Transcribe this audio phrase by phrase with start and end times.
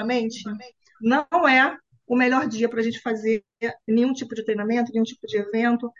[0.00, 0.42] ultimamente,
[1.00, 1.76] não é
[2.06, 3.44] o melhor dia para a gente fazer
[3.86, 5.90] nenhum tipo de treinamento, nenhum tipo de evento,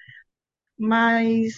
[0.78, 1.54] mas,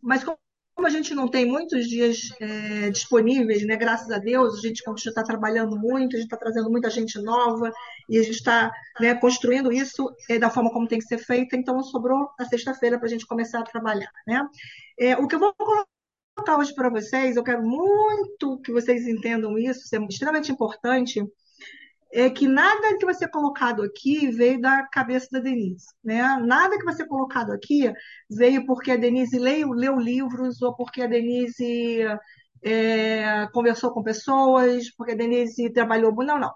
[0.00, 0.38] mas como
[0.84, 3.76] a gente não tem muitos dias é, disponíveis, né?
[3.76, 7.72] Graças a Deus, a gente está trabalhando muito, a gente está trazendo muita gente nova
[8.08, 11.56] e a gente está né, construindo isso é, da forma como tem que ser feita.
[11.56, 14.46] Então, sobrou a sexta-feira para a gente começar a trabalhar, né?
[14.98, 15.95] É, o que eu vou colocar
[16.58, 21.22] hoje para vocês, eu quero muito que vocês entendam isso, isso é extremamente importante
[22.12, 26.22] é que nada que vai ser colocado aqui veio da cabeça da Denise, né?
[26.40, 27.92] Nada que vai ser colocado aqui
[28.30, 32.06] veio porque a Denise leu, leu livros ou porque a Denise
[32.62, 36.14] é, conversou com pessoas, porque a Denise trabalhou.
[36.24, 36.54] Não, não.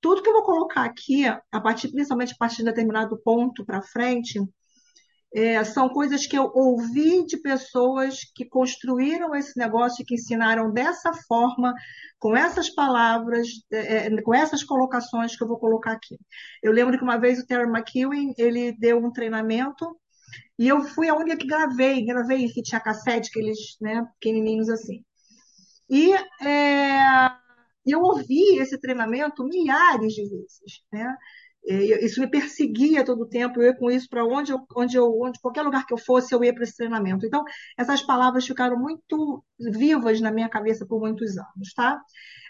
[0.00, 3.82] Tudo que eu vou colocar aqui, a partir, principalmente a partir de determinado ponto para
[3.82, 4.40] frente,
[5.34, 10.72] é, são coisas que eu ouvi de pessoas que construíram esse negócio e que ensinaram
[10.72, 11.74] dessa forma,
[12.18, 16.16] com essas palavras, é, é, com essas colocações que eu vou colocar aqui.
[16.62, 19.96] Eu lembro que uma vez o Terry McEwen, ele deu um treinamento
[20.58, 25.04] e eu fui a única que gravei, gravei em fita cassete, aqueles né, pequenininhos assim.
[25.88, 26.12] E
[26.44, 27.30] é,
[27.84, 31.14] eu ouvi esse treinamento milhares de vezes, né?
[31.68, 34.96] É, isso me perseguia todo o tempo, eu ia com isso para onde eu, onde
[34.96, 37.26] eu, onde qualquer lugar que eu fosse, eu ia para esse treinamento.
[37.26, 37.42] Então,
[37.76, 42.00] essas palavras ficaram muito vivas na minha cabeça por muitos anos, tá?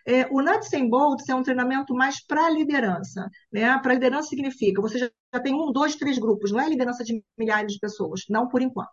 [0.06, 3.78] É, o Nuts and Bolts é um treinamento mais para liderança, né?
[3.78, 7.72] Para liderança significa, você já tem um, dois, três grupos, não é liderança de milhares
[7.72, 8.90] de pessoas, não por enquanto.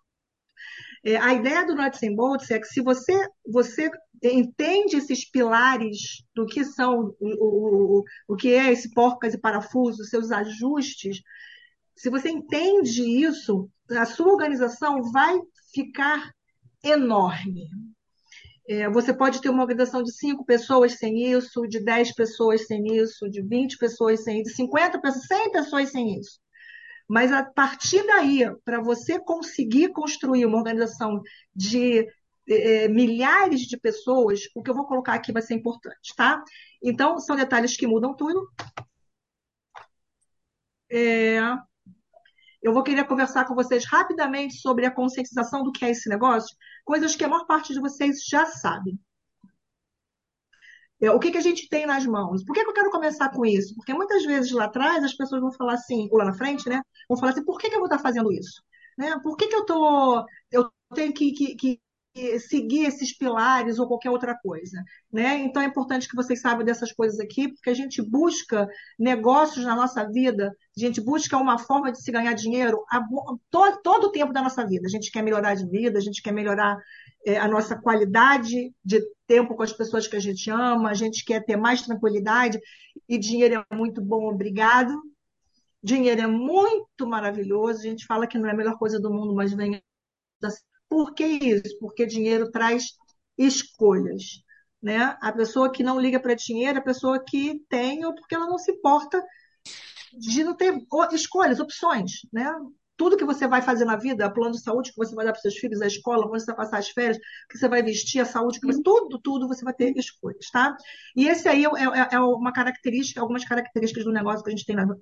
[1.04, 3.14] É, a ideia do Nuts and Bolts é que se você,
[3.46, 3.92] você
[4.24, 10.10] entende esses pilares do que são o, o, o que é esse porcas e parafusos,
[10.10, 11.22] seus ajustes,
[11.96, 15.38] se você entende isso, a sua organização vai
[15.74, 16.32] ficar
[16.84, 17.68] enorme.
[18.68, 22.96] É, você pode ter uma organização de cinco pessoas sem isso, de 10 pessoas sem
[22.96, 26.40] isso, de 20 pessoas sem isso, de 50 pessoas, 100 pessoas sem isso.
[27.14, 31.22] Mas a partir daí, para você conseguir construir uma organização
[31.56, 32.08] de
[32.50, 36.44] é, milhares de pessoas, o que eu vou colocar aqui vai ser importante, tá?
[36.82, 38.50] Então, são detalhes que mudam tudo.
[40.92, 41.38] É,
[42.64, 46.58] eu vou querer conversar com vocês rapidamente sobre a conscientização do que é esse negócio,
[46.84, 49.00] coisas que a maior parte de vocês já sabem.
[51.04, 52.46] É, o que, que a gente tem nas mãos?
[52.46, 53.76] Por que, que eu quero começar com isso?
[53.76, 56.82] Porque muitas vezes lá atrás as pessoas vão falar assim, ou lá na frente, né?
[57.10, 58.64] Vão falar assim, por que, que eu vou estar fazendo isso?
[58.98, 59.14] Né?
[59.22, 61.80] Por que, que eu tô, eu tenho que, que, que
[62.40, 64.82] seguir esses pilares ou qualquer outra coisa,
[65.12, 65.40] né?
[65.40, 69.76] Então é importante que vocês saibam dessas coisas aqui, porque a gente busca negócios na
[69.76, 73.02] nossa vida, a gente busca uma forma de se ganhar dinheiro a,
[73.50, 74.86] todo, todo o tempo da nossa vida.
[74.86, 76.78] A gente quer melhorar de vida, a gente quer melhorar
[77.26, 81.24] é, a nossa qualidade de tempo com as pessoas que a gente ama, a gente
[81.24, 82.60] quer ter mais tranquilidade
[83.08, 84.94] e dinheiro é muito bom, obrigado.
[85.82, 87.80] Dinheiro é muito maravilhoso.
[87.80, 89.82] A gente fala que não é a melhor coisa do mundo, mas vem
[90.94, 91.78] por que isso?
[91.80, 92.92] Porque dinheiro traz
[93.36, 94.44] escolhas.
[94.82, 95.18] Né?
[95.22, 98.46] A pessoa que não liga para dinheiro é a pessoa que tem ou porque ela
[98.46, 99.24] não se importa
[100.14, 100.78] de não ter
[101.12, 102.12] escolhas, opções.
[102.32, 102.46] Né?
[102.96, 105.42] Tudo que você vai fazer na vida, plano de saúde que você vai dar para
[105.42, 107.18] seus filhos, a escola, onde você vai passar as férias,
[107.50, 110.76] que você vai vestir, a saúde, você, tudo, tudo você vai ter escolhas, tá?
[111.16, 114.66] E esse aí é, é, é uma característica, algumas características do negócio que a gente
[114.66, 114.96] tem nas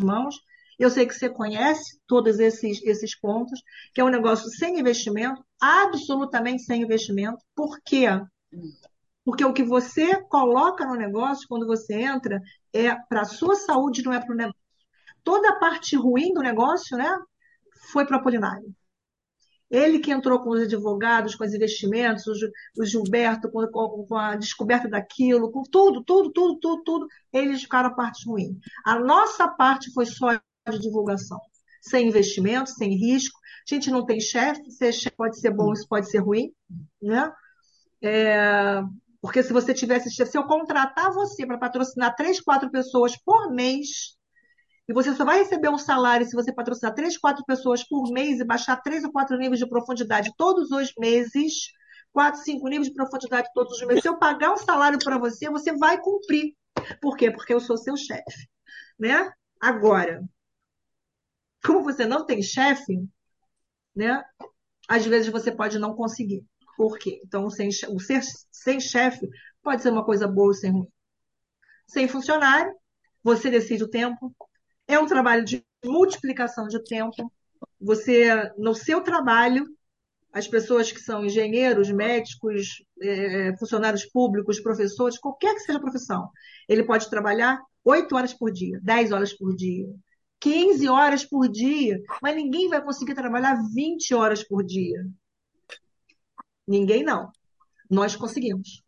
[0.00, 0.36] mãos,
[0.78, 3.60] eu sei que você conhece todos esses, esses pontos,
[3.92, 7.38] que é um negócio sem investimento, absolutamente sem investimento.
[7.54, 8.06] Por quê?
[9.24, 12.40] Porque o que você coloca no negócio quando você entra
[12.72, 14.60] é para a sua saúde, não é para o negócio.
[15.24, 17.10] Toda a parte ruim do negócio, né,
[17.92, 18.74] foi para Apolinário.
[19.70, 22.24] Ele que entrou com os advogados, com os investimentos,
[22.78, 23.66] o Gilberto, com,
[24.06, 28.58] com, a descoberta daquilo, com tudo, tudo, tudo, tudo, tudo, eles ficaram a parte ruim.
[28.84, 31.38] A nossa parte foi só de divulgação.
[31.82, 33.38] Sem investimento, sem risco.
[33.70, 36.50] A gente não tem chefe, ser chefe pode ser bom, isso pode ser ruim,
[37.02, 37.30] né?
[38.02, 38.80] É,
[39.20, 44.16] porque se você tivesse, se eu contratar você para patrocinar três, quatro pessoas por mês,
[44.88, 48.40] e você só vai receber um salário se você patrocinar três, quatro pessoas por mês
[48.40, 51.68] e baixar três ou quatro níveis de profundidade todos os meses,
[52.10, 54.02] quatro, cinco níveis de profundidade todos os meses.
[54.02, 56.54] Se eu pagar um salário para você, você vai cumprir.
[57.02, 57.30] Por quê?
[57.30, 58.48] Porque eu sou seu chefe,
[58.98, 59.30] né?
[59.60, 60.22] Agora,
[61.62, 62.98] como você não tem chefe,
[63.94, 64.22] né?
[64.88, 66.46] Às vezes você pode não conseguir.
[66.78, 67.20] Por quê?
[67.24, 69.28] Então, sem, o ser sem chefe
[69.62, 70.88] pode ser uma coisa boa ou sem ruim.
[71.86, 72.72] Sem funcionário,
[73.22, 74.34] você decide o tempo.
[74.88, 77.30] É um trabalho de multiplicação de tempo.
[77.78, 79.66] Você, no seu trabalho,
[80.32, 86.30] as pessoas que são engenheiros, médicos, é, funcionários públicos, professores, qualquer que seja a profissão,
[86.68, 89.86] ele pode trabalhar 8 horas por dia, 10 horas por dia,
[90.40, 95.06] 15 horas por dia, mas ninguém vai conseguir trabalhar 20 horas por dia.
[96.66, 97.30] Ninguém não.
[97.90, 98.82] Nós conseguimos.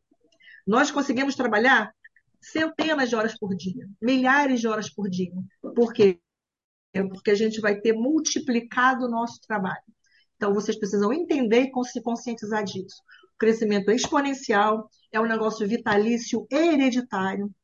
[0.66, 1.92] Nós conseguimos trabalhar
[2.40, 5.32] centenas de horas por dia, milhares de horas por dia.
[5.74, 6.20] Por quê?
[6.92, 9.82] Porque a gente vai ter multiplicado o nosso trabalho.
[10.36, 12.96] Então, vocês precisam entender e se conscientizar disso.
[13.34, 17.54] O crescimento é exponencial, é um negócio vitalício hereditário.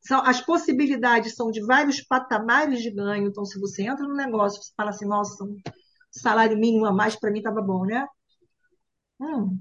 [0.00, 3.26] São, as possibilidades são de vários patamares de ganho.
[3.26, 5.56] Então, se você entra no negócio, você fala assim, nossa, um
[6.12, 8.06] salário mínimo a mais para mim estava bom, né?
[9.20, 9.60] Hum,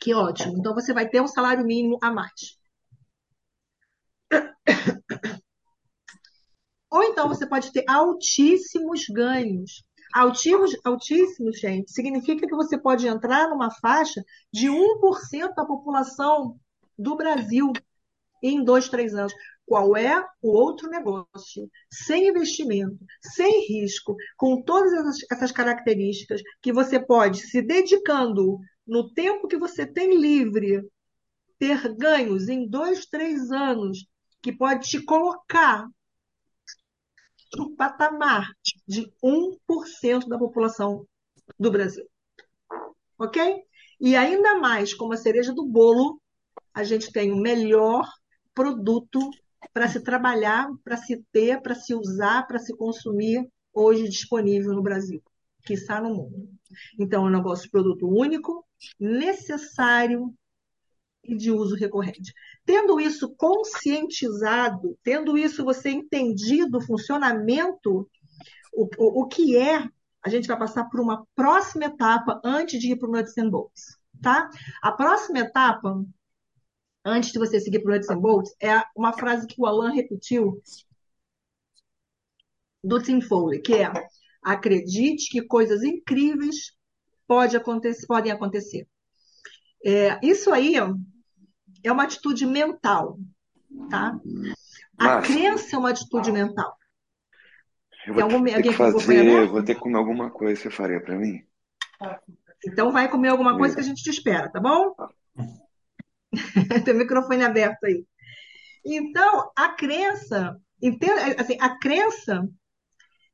[0.00, 0.56] que ótimo.
[0.58, 2.59] Então, você vai ter um salário mínimo a mais.
[6.90, 9.84] Ou então você pode ter altíssimos ganhos.
[10.12, 16.58] Altíssimos, altíssimos, gente, significa que você pode entrar numa faixa de 1% da população
[16.98, 17.72] do Brasil
[18.42, 19.32] em dois, três anos.
[19.64, 21.70] Qual é o outro negócio?
[21.88, 29.12] Sem investimento, sem risco, com todas essas, essas características, que você pode, se dedicando no
[29.12, 30.82] tempo que você tem livre,
[31.56, 34.06] ter ganhos em dois, três anos,
[34.42, 35.86] que pode te colocar
[37.56, 38.50] no patamar
[38.86, 41.06] de 1% da população
[41.58, 42.04] do Brasil.
[43.18, 43.62] Ok?
[44.00, 46.20] E ainda mais, como a cereja do bolo,
[46.72, 48.08] a gente tem o melhor
[48.54, 49.18] produto
[49.72, 54.82] para se trabalhar, para se ter, para se usar, para se consumir hoje disponível no
[54.82, 55.22] Brasil,
[55.64, 56.48] que está no mundo.
[56.98, 58.64] Então, é um negócio de produto único,
[58.98, 60.34] necessário
[61.22, 62.32] e de uso recorrente.
[62.64, 68.08] Tendo isso conscientizado, tendo isso você entendido o funcionamento,
[68.72, 69.86] o, o, o que é,
[70.22, 73.50] a gente vai passar por uma próxima etapa antes de ir para o Nuts and
[73.50, 74.50] Bolts, tá?
[74.82, 76.04] A próxima etapa
[77.04, 79.92] antes de você seguir para o Nuts and Bolts, é uma frase que o Alan
[79.92, 80.60] repetiu
[82.82, 83.90] do Tim Foley, que é
[84.42, 86.72] acredite que coisas incríveis
[87.26, 88.88] pode acontecer, podem acontecer.
[89.84, 90.74] É, isso aí
[91.82, 93.18] é uma atitude mental,
[93.88, 94.18] tá?
[94.98, 96.76] A crença é uma atitude mental.
[98.06, 101.16] Eu vou algum, ter que fazer, vou ter que comer alguma coisa, você faria para
[101.16, 101.44] mim?
[102.66, 104.94] Então vai comer alguma coisa que a gente te espera, tá bom?
[104.94, 105.08] Tá.
[106.84, 108.04] Tem o microfone aberto aí.
[108.84, 112.48] Então, a crença, entenda, assim, a crença,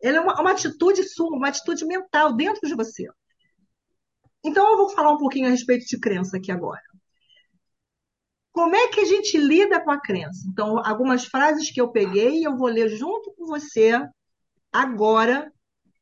[0.03, 3.07] ela é uma, uma atitude sua, uma atitude mental dentro de você.
[4.45, 6.83] Então, eu vou falar um pouquinho a respeito de crença aqui agora.
[8.57, 10.49] Como é que a gente lida com a crença?
[10.49, 13.93] Então, algumas frases que eu peguei, eu vou ler junto com você
[14.73, 15.53] agora,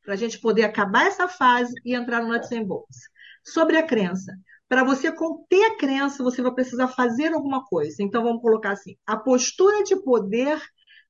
[0.01, 2.97] para a gente poder acabar essa fase e entrar no Nuts and Bolts.
[3.43, 4.31] Sobre a crença.
[4.69, 8.01] Para você conter a crença, você vai precisar fazer alguma coisa.
[8.01, 10.57] Então, vamos colocar assim: a postura de poder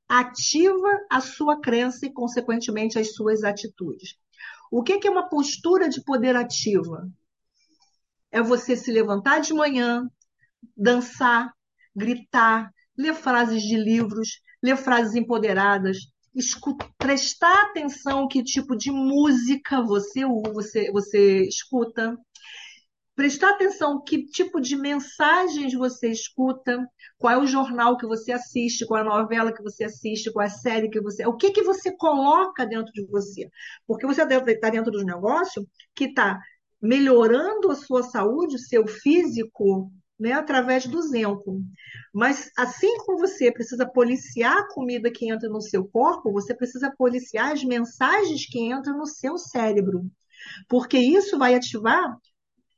[0.09, 4.15] ativa a sua crença e, consequentemente, as suas atitudes.
[4.71, 7.07] O que é uma postura de poder ativa?
[8.31, 10.09] É você se levantar de manhã,
[10.75, 11.51] dançar,
[11.95, 15.97] gritar, ler frases de livros, ler frases empoderadas,
[16.33, 22.17] escuta, prestar atenção que tipo de música você, você, você escuta,
[23.15, 26.85] prestar atenção que tipo de mensagens você escuta,
[27.17, 30.43] qual é o jornal que você assiste, qual é a novela que você assiste, qual
[30.43, 31.25] é a série que você.
[31.25, 33.49] O que, que você coloca dentro de você?
[33.87, 36.39] Porque você está dentro do negócio que está
[36.81, 41.61] melhorando a sua saúde, o seu físico, né, através do Zenco.
[42.13, 46.93] Mas assim como você precisa policiar a comida que entra no seu corpo, você precisa
[46.97, 50.09] policiar as mensagens que entram no seu cérebro.
[50.69, 52.17] Porque isso vai ativar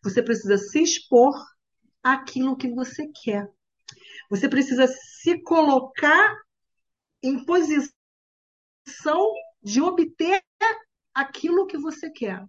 [0.03, 1.35] Você precisa se expor
[2.03, 3.49] aquilo que você quer.
[4.29, 6.35] Você precisa se colocar
[7.23, 7.93] em posição
[9.63, 10.43] de obter
[11.15, 12.45] aquilo que você quer.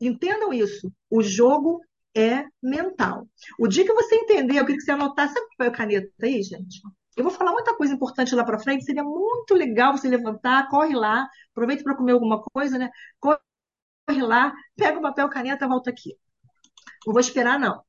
[0.00, 0.92] Entendam isso.
[1.08, 1.80] O jogo
[2.16, 3.28] é mental.
[3.58, 6.80] O dia que você entender, eu queria que você anotasse a caneta aí, gente.
[7.16, 8.84] Eu vou falar muita coisa importante lá para frente.
[8.84, 12.90] Seria muito legal você levantar, corre lá, aproveita para comer alguma coisa, né?
[13.20, 13.38] Corre
[14.22, 16.16] lá, pega o papel, caneta, volta aqui.
[17.06, 17.82] Não vou esperar, não.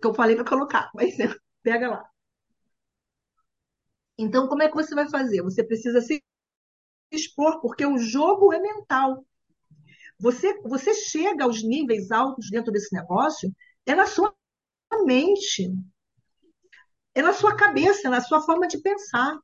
[0.00, 1.16] que eu falei para colocar, mas
[1.62, 2.04] pega lá.
[4.18, 5.42] Então, como é que você vai fazer?
[5.42, 6.22] Você precisa se
[7.12, 9.24] expor, porque o jogo é mental.
[10.20, 13.52] Você, você chega aos níveis altos dentro desse negócio,
[13.86, 14.34] é na sua
[15.04, 15.70] mente,
[17.14, 19.38] é na sua cabeça, é na sua forma de pensar.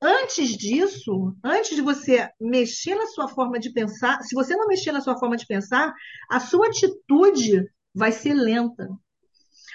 [0.00, 4.92] Antes disso, antes de você mexer na sua forma de pensar, se você não mexer
[4.92, 5.94] na sua forma de pensar,
[6.28, 7.64] a sua atitude
[7.94, 8.88] vai ser lenta.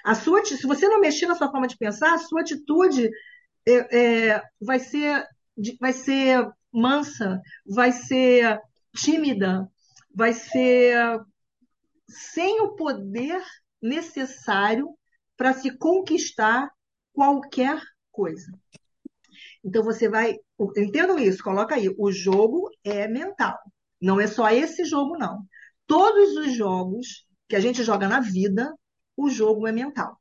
[0.04, 3.10] A sua, se você não mexer na sua forma de pensar, a sua atitude
[3.66, 5.26] é, é, vai ser
[5.80, 8.60] vai ser mansa, vai ser
[8.96, 9.68] tímida,
[10.18, 11.22] vai ser
[12.10, 13.40] sem o poder
[13.80, 14.98] necessário
[15.38, 16.72] para se conquistar
[17.14, 17.80] qualquer
[18.12, 18.52] coisa.
[19.64, 20.36] Então você vai,
[20.76, 23.56] entendo isso, coloca aí, o jogo é mental.
[24.02, 25.46] Não é só esse jogo não.
[25.86, 28.74] Todos os jogos que a gente joga na vida,
[29.16, 30.20] o jogo é mental.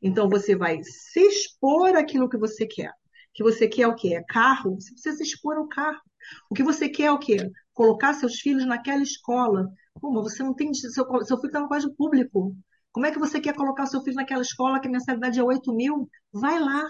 [0.00, 2.92] Então você vai se expor aquilo que você quer.
[3.34, 4.14] Que você quer o quê?
[4.14, 4.76] É carro?
[4.76, 6.00] Você precisa se expor ao carro.
[6.48, 7.36] O que você quer é o quê?
[7.76, 9.68] Colocar seus filhos naquela escola.
[10.00, 10.74] Como você não tem.
[10.74, 10.90] Seu,
[11.24, 12.56] seu filho está no colégio público.
[12.90, 15.72] Como é que você quer colocar seu filho naquela escola que a mensalidade é 8
[15.72, 16.10] mil?
[16.32, 16.82] Vai lá.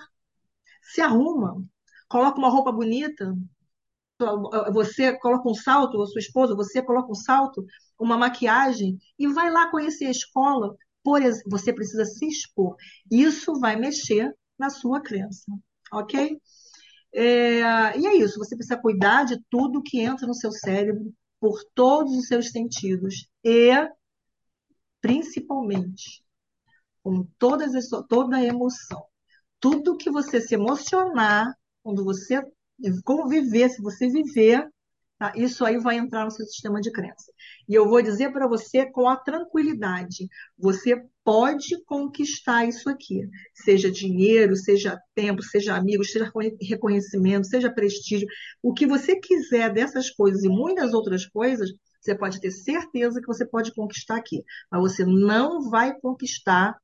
[0.83, 1.62] Se arruma.
[2.09, 3.37] Coloca uma roupa bonita.
[4.73, 7.62] Você coloca um salto, a sua esposa, você coloca um salto,
[8.00, 10.75] uma maquiagem e vai lá conhecer a escola.
[11.05, 12.76] Por, você precisa se expor.
[13.11, 15.52] Isso vai mexer na sua crença
[15.93, 16.40] ok?
[17.13, 21.63] É, e é isso, você precisa cuidar de tudo que entra no seu cérebro, por
[21.75, 23.71] todos os seus sentidos, e
[25.01, 26.23] principalmente
[27.03, 29.05] com todas as, toda a emoção.
[29.61, 32.43] Tudo que você se emocionar, quando você
[33.05, 34.69] conviver, se você viver,
[35.18, 35.32] Tá?
[35.35, 37.32] Isso aí vai entrar no seu sistema de crença.
[37.66, 43.26] E eu vou dizer para você com a tranquilidade: você pode conquistar isso aqui.
[43.54, 46.30] Seja dinheiro, seja tempo, seja amigos, seja
[46.61, 48.28] reconhecimento, seja prestígio.
[48.62, 53.26] O que você quiser dessas coisas e muitas outras coisas, você pode ter certeza que
[53.26, 54.44] você pode conquistar aqui.
[54.70, 56.76] Mas você não vai conquistar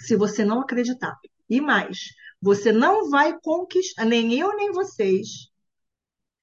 [0.00, 1.16] se você não acreditar.
[1.48, 1.98] E mais,
[2.42, 5.49] você não vai conquistar, nem eu nem vocês,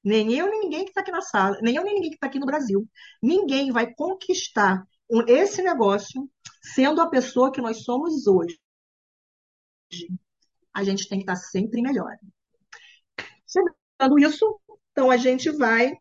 [0.04, 2.28] nem eu, nem ninguém que está aqui na sala, nem eu, nem ninguém que está
[2.28, 2.88] aqui no Brasil.
[3.22, 4.86] Ninguém vai conquistar
[5.28, 6.30] esse negócio
[6.62, 8.60] sendo a pessoa que nós somos hoje.
[10.74, 12.16] A gente tem que estar tá sempre melhor.
[13.46, 14.60] Sendo isso,
[14.92, 15.94] então a gente vai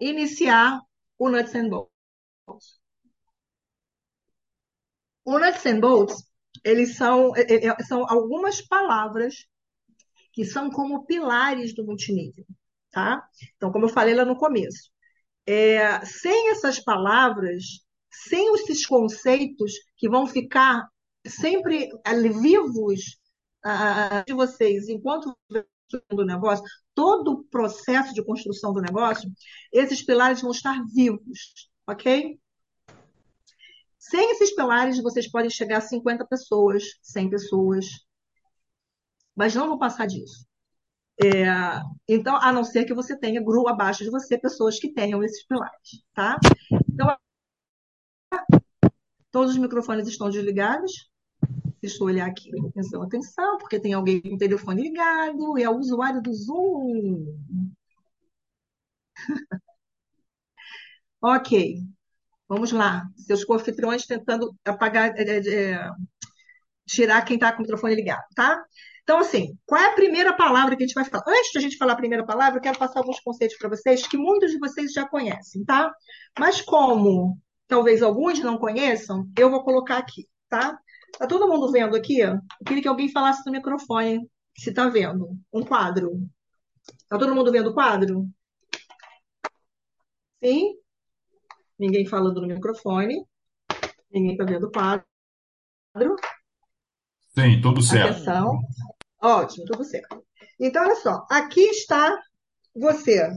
[0.00, 0.80] iniciar
[1.18, 2.80] o Nuts and Bolts.
[5.24, 6.24] O Nuts and Bolts,
[6.64, 9.46] eles são, é, é, são algumas palavras
[10.38, 12.46] que são como pilares do multinível,
[12.92, 13.28] tá?
[13.56, 14.88] Então, como eu falei lá no começo,
[15.44, 20.88] é, sem essas palavras, sem esses conceitos que vão ficar
[21.26, 23.18] sempre ali, vivos
[23.66, 25.36] uh, de vocês enquanto
[26.08, 26.64] do negócio,
[26.94, 29.28] todo o processo de construção do negócio,
[29.72, 32.38] esses pilares vão estar vivos, ok?
[33.98, 38.07] Sem esses pilares, vocês podem chegar a 50 pessoas, 100 pessoas,
[39.38, 40.44] mas não vou passar disso.
[41.22, 41.44] É,
[42.08, 45.46] então, a não ser que você tenha grupo abaixo de você, pessoas que tenham esses
[45.46, 46.38] pilares, tá?
[46.92, 47.16] Então,
[49.30, 51.08] todos os microfones estão desligados.
[51.80, 55.78] Deixa eu olhar aqui, atenção, atenção, porque tem alguém com o telefone ligado, é o
[55.78, 57.26] usuário do Zoom.
[61.22, 61.76] ok,
[62.48, 63.08] vamos lá.
[63.16, 65.90] Seus co-anfitriões tentando apagar, é, é, é
[66.86, 68.64] tirar quem está com o microfone ligado, tá?
[69.08, 71.24] Então, assim, qual é a primeira palavra que a gente vai falar?
[71.26, 74.06] Antes de a gente falar a primeira palavra, eu quero passar alguns conceitos para vocês
[74.06, 75.90] que muitos de vocês já conhecem, tá?
[76.38, 80.78] Mas como talvez alguns não conheçam, eu vou colocar aqui, tá?
[81.18, 82.20] Tá todo mundo vendo aqui?
[82.20, 86.12] Eu queria que alguém falasse no microfone se tá vendo um quadro.
[87.08, 88.28] Tá todo mundo vendo o quadro?
[90.44, 90.74] Sim?
[91.78, 93.24] Ninguém falando no microfone.
[94.12, 95.06] Ninguém tá vendo o quadro.
[97.34, 98.10] Sim, tudo certo.
[98.10, 98.60] Atenção.
[99.20, 100.24] Ótimo, tudo certo.
[100.60, 102.16] Então, olha só, aqui está
[102.74, 103.30] você.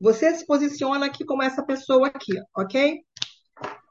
[0.00, 3.02] Você se posiciona aqui como essa pessoa aqui, ok?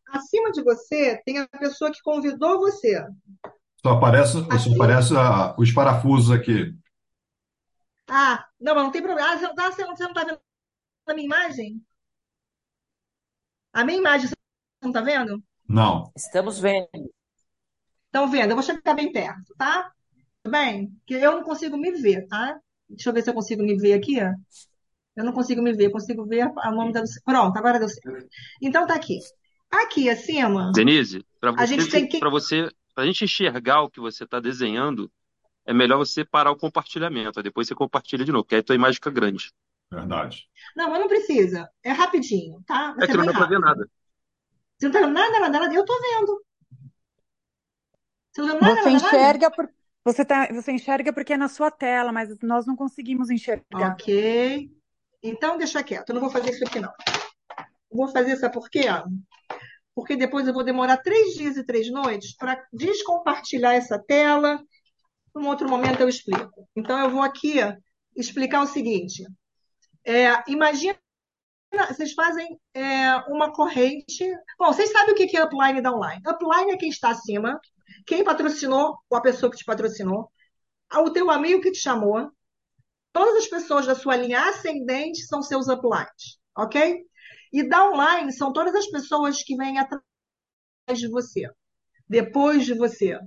[0.08, 3.04] Acima de você tem a pessoa que convidou você.
[3.82, 5.13] Só aparece, só aparece
[5.58, 6.74] os parafusos aqui.
[8.08, 9.30] Ah, não, mas não tem problema.
[9.30, 10.39] Ah, você não está tá vendo
[11.08, 11.84] a minha imagem?
[13.74, 14.36] A minha imagem você
[14.82, 15.44] não está vendo?
[15.68, 16.12] Não.
[16.15, 17.04] Estamos vendo.
[18.15, 18.51] Estão vendo?
[18.51, 19.91] Eu vou chegar bem perto, tá?
[20.41, 20.89] Tudo bem?
[21.05, 22.57] Que eu não consigo me ver, tá?
[22.88, 24.15] Deixa eu ver se eu consigo me ver aqui.
[25.17, 27.03] Eu não consigo me ver, consigo ver o nome da.
[27.25, 28.25] Pronto, agora deu certo.
[28.62, 29.19] Então tá aqui.
[29.69, 30.72] Aqui acima.
[30.74, 32.19] Denise, para você, que.
[32.19, 35.12] para você, para gente enxergar o que você está desenhando,
[35.65, 37.39] é melhor você parar o compartilhamento.
[37.39, 39.51] aí Depois você compartilha de novo, porque aí a tua imagem fica grande.
[39.91, 40.48] Verdade.
[40.74, 41.69] Não, mas não precisa.
[41.84, 42.93] É rapidinho, tá?
[42.93, 43.89] Vai É que não dá para ver nada.
[44.77, 45.74] Você não tá vendo nada, nada, nada?
[45.74, 46.45] Eu tô vendo.
[48.36, 49.70] Você enxerga por...
[50.04, 50.48] você tá...
[50.51, 53.94] você enxerga porque é na sua tela, mas nós não conseguimos enxergar.
[53.94, 54.70] Ok.
[55.24, 56.10] Então, deixa quieto.
[56.10, 56.92] Eu não vou fazer isso aqui, não.
[57.92, 58.86] Vou fazer, sabe por quê?
[59.96, 64.62] Porque depois eu vou demorar três dias e três noites para descompartilhar essa tela.
[65.34, 66.68] Num outro momento eu explico.
[66.75, 67.56] Então, eu vou aqui
[68.15, 69.25] explicar o seguinte.
[70.06, 70.98] É, imagina,
[71.89, 74.24] vocês fazem é, uma corrente.
[74.60, 76.22] Bom, vocês sabem o que é upline e downline.
[76.27, 77.60] Upline é quem está acima,
[78.06, 80.32] quem patrocinou, ou a pessoa que te patrocinou,
[80.94, 82.32] o teu amigo que te chamou.
[83.12, 87.06] Todas as pessoas da sua linha ascendente são seus uplines, ok?
[87.54, 90.04] E downline são todas as pessoas que vêm atrás
[90.96, 91.50] de você,
[92.08, 93.18] depois de você.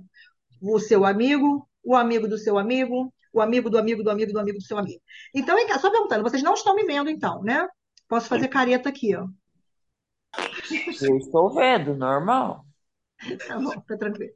[0.61, 4.39] O seu amigo, o amigo do seu amigo, o amigo do amigo do amigo do
[4.39, 5.01] amigo do seu amigo.
[5.33, 7.67] Então, só perguntando, vocês não estão me vendo, então, né?
[8.07, 9.25] Posso fazer careta aqui, ó.
[11.01, 12.65] Eu estou vendo, normal.
[13.47, 14.33] Tá bom, tá tranquilo.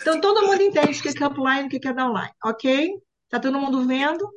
[0.00, 3.00] Então, todo mundo entende o que é upline e o que é downline, ok?
[3.28, 4.28] Tá todo mundo vendo?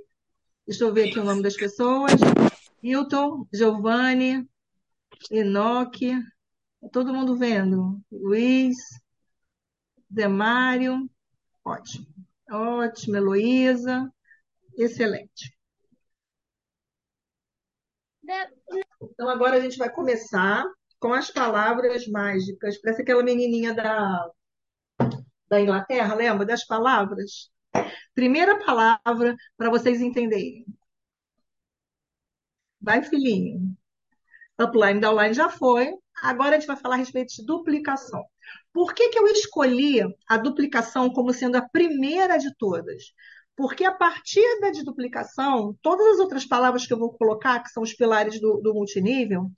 [0.65, 2.13] Deixa eu ver aqui o nome das pessoas.
[2.81, 4.47] Hilton, Giovanni,
[5.31, 6.13] Enoque,
[6.91, 8.01] todo mundo vendo.
[8.11, 8.77] Luiz,
[10.09, 11.09] Demário,
[11.65, 12.05] ótimo.
[12.51, 14.11] Ótimo, Heloísa,
[14.77, 15.57] excelente.
[19.01, 20.65] Então, agora a gente vai começar
[20.99, 22.79] com as palavras mágicas.
[22.79, 24.29] Parece aquela menininha da,
[25.53, 27.51] da Inglaterra, lembra das palavras?
[28.15, 30.65] Primeira palavra para vocês entenderem.
[32.81, 33.75] Vai, filhinho.
[34.59, 35.93] Upline, downline já foi.
[36.23, 38.23] Agora a gente vai falar a respeito de duplicação.
[38.73, 43.13] Por que, que eu escolhi a duplicação como sendo a primeira de todas?
[43.55, 47.83] Porque a partir da duplicação, todas as outras palavras que eu vou colocar, que são
[47.83, 49.51] os pilares do, do multinível,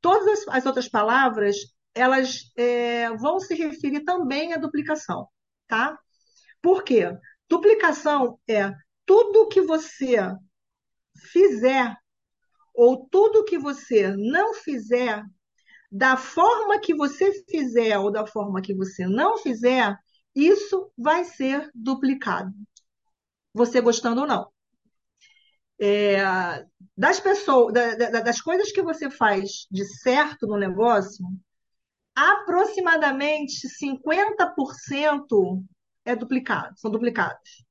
[0.00, 1.56] todas as, as, outras palavras,
[1.94, 5.28] elas é, vão se referir também à duplicação,
[5.66, 5.98] tá?
[6.62, 7.10] Por quê?
[7.48, 8.72] Duplicação é
[9.06, 10.16] tudo que você
[11.32, 11.96] fizer
[12.74, 15.24] ou tudo que você não fizer,
[15.90, 19.96] da forma que você fizer ou da forma que você não fizer,
[20.34, 22.52] isso vai ser duplicado.
[23.52, 24.48] Você gostando ou não.
[25.80, 26.18] É,
[26.96, 31.24] das pessoas, da, da, das coisas que você faz de certo no negócio,
[32.18, 35.62] aproximadamente 50%
[36.04, 37.68] é duplicado, são duplicados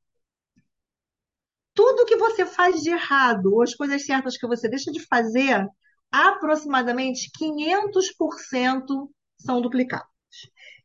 [1.77, 5.63] tudo que você faz de errado, ou as coisas certas que você deixa de fazer,
[6.11, 9.07] aproximadamente 500%
[9.37, 10.09] são duplicados.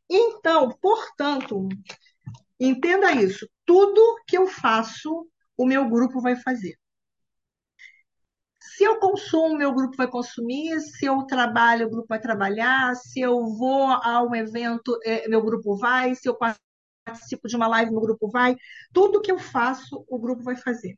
[0.07, 1.67] Então, portanto,
[2.59, 6.77] entenda isso: tudo que eu faço, o meu grupo vai fazer.
[8.75, 10.79] Se eu consumo, meu grupo vai consumir.
[10.79, 12.95] Se eu trabalho, o grupo vai trabalhar.
[12.95, 16.15] Se eu vou a um evento, meu grupo vai.
[16.15, 16.37] Se eu
[17.05, 18.55] participo de uma live, meu grupo vai.
[18.91, 20.97] Tudo que eu faço, o grupo vai fazer.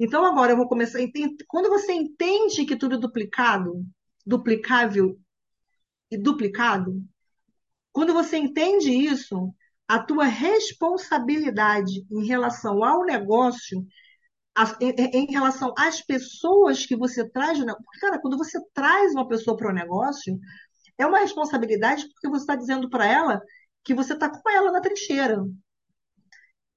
[0.00, 0.98] Então, agora eu vou começar.
[1.46, 3.84] Quando você entende que tudo é duplicado,
[4.26, 5.18] duplicável
[6.10, 7.02] e duplicado,
[7.92, 9.54] quando você entende isso,
[9.88, 13.86] a tua responsabilidade em relação ao negócio,
[14.80, 19.70] em relação às pessoas que você traz, porque, cara, quando você traz uma pessoa para
[19.70, 20.38] o negócio,
[20.98, 23.40] é uma responsabilidade porque você está dizendo para ela
[23.84, 25.44] que você está com ela na trincheira.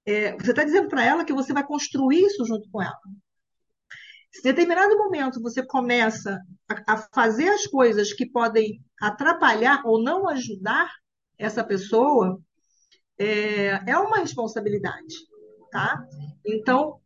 [0.06, 3.00] É, você está dizendo para ela que você vai construir isso junto com ela.
[4.32, 6.40] Se em determinado momento você começa
[6.70, 10.90] a, a fazer as coisas que podem atrapalhar ou não ajudar
[11.38, 12.40] essa pessoa,
[13.18, 15.16] é, é uma responsabilidade,
[15.72, 16.04] tá?
[16.46, 17.00] Então,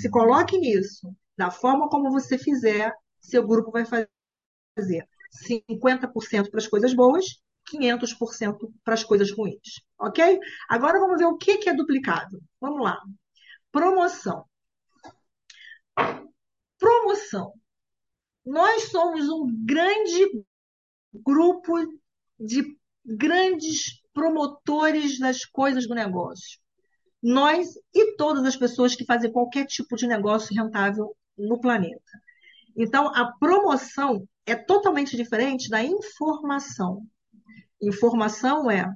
[0.00, 1.14] se coloque nisso.
[1.36, 4.08] Da forma como você fizer, seu grupo vai fazer
[5.46, 7.40] 50% para as coisas boas,
[7.70, 10.38] 500% para as coisas ruins, ok?
[10.68, 12.40] Agora vamos ver o que é duplicado.
[12.60, 13.00] Vamos lá.
[13.72, 14.44] Promoção.
[16.78, 17.52] Promoção.
[18.44, 20.44] Nós somos um grande
[21.12, 21.72] grupo
[22.38, 26.60] de grandes promotores das coisas do negócio.
[27.24, 32.12] Nós e todas as pessoas que fazem qualquer tipo de negócio rentável no planeta.
[32.76, 37.06] Então, a promoção é totalmente diferente da informação.
[37.82, 38.92] Informação é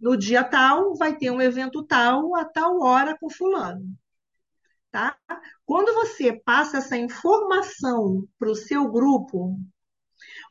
[0.00, 3.86] no dia tal vai ter um evento tal a tal hora com fulano.
[4.90, 5.16] Tá?
[5.64, 9.58] Quando você passa essa informação para o seu grupo,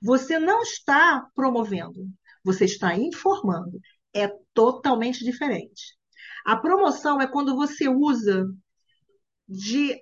[0.01, 2.09] Você não está promovendo,
[2.43, 3.79] você está informando.
[4.13, 5.97] É totalmente diferente.
[6.45, 8.45] A promoção é quando você usa
[9.47, 10.01] de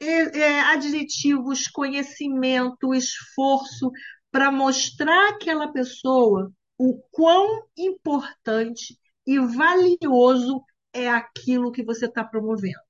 [0.00, 3.90] é, é, adjetivos, conhecimento, esforço
[4.30, 12.80] para mostrar àquela pessoa o quão importante e valioso é aquilo que você está promovendo.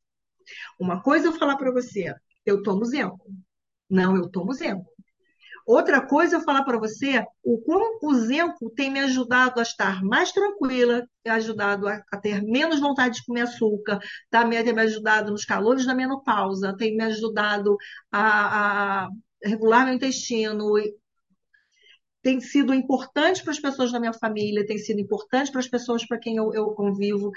[0.78, 2.14] Uma coisa eu falar para você,
[2.44, 3.30] eu tomo Zenco.
[3.88, 4.91] Não, eu tomo Zenco.
[5.66, 10.03] Outra coisa eu falar para você o quão o Zenco tem me ajudado a estar
[10.03, 15.31] mais tranquila, ajudado a, a, ter menos vontade de comer açúcar, tá, tem me ajudado
[15.31, 17.77] nos calores da menopausa, tem me ajudado
[18.11, 19.09] a, a
[19.44, 20.75] regular meu intestino,
[22.22, 26.07] tem sido importante para as pessoas da minha família, tem sido importante para as pessoas
[26.07, 27.33] para quem eu, eu, convivo.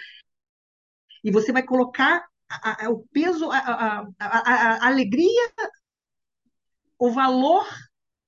[1.24, 5.52] E você vai colocar a, a, o peso, a, a, alegria,
[7.00, 7.66] o valor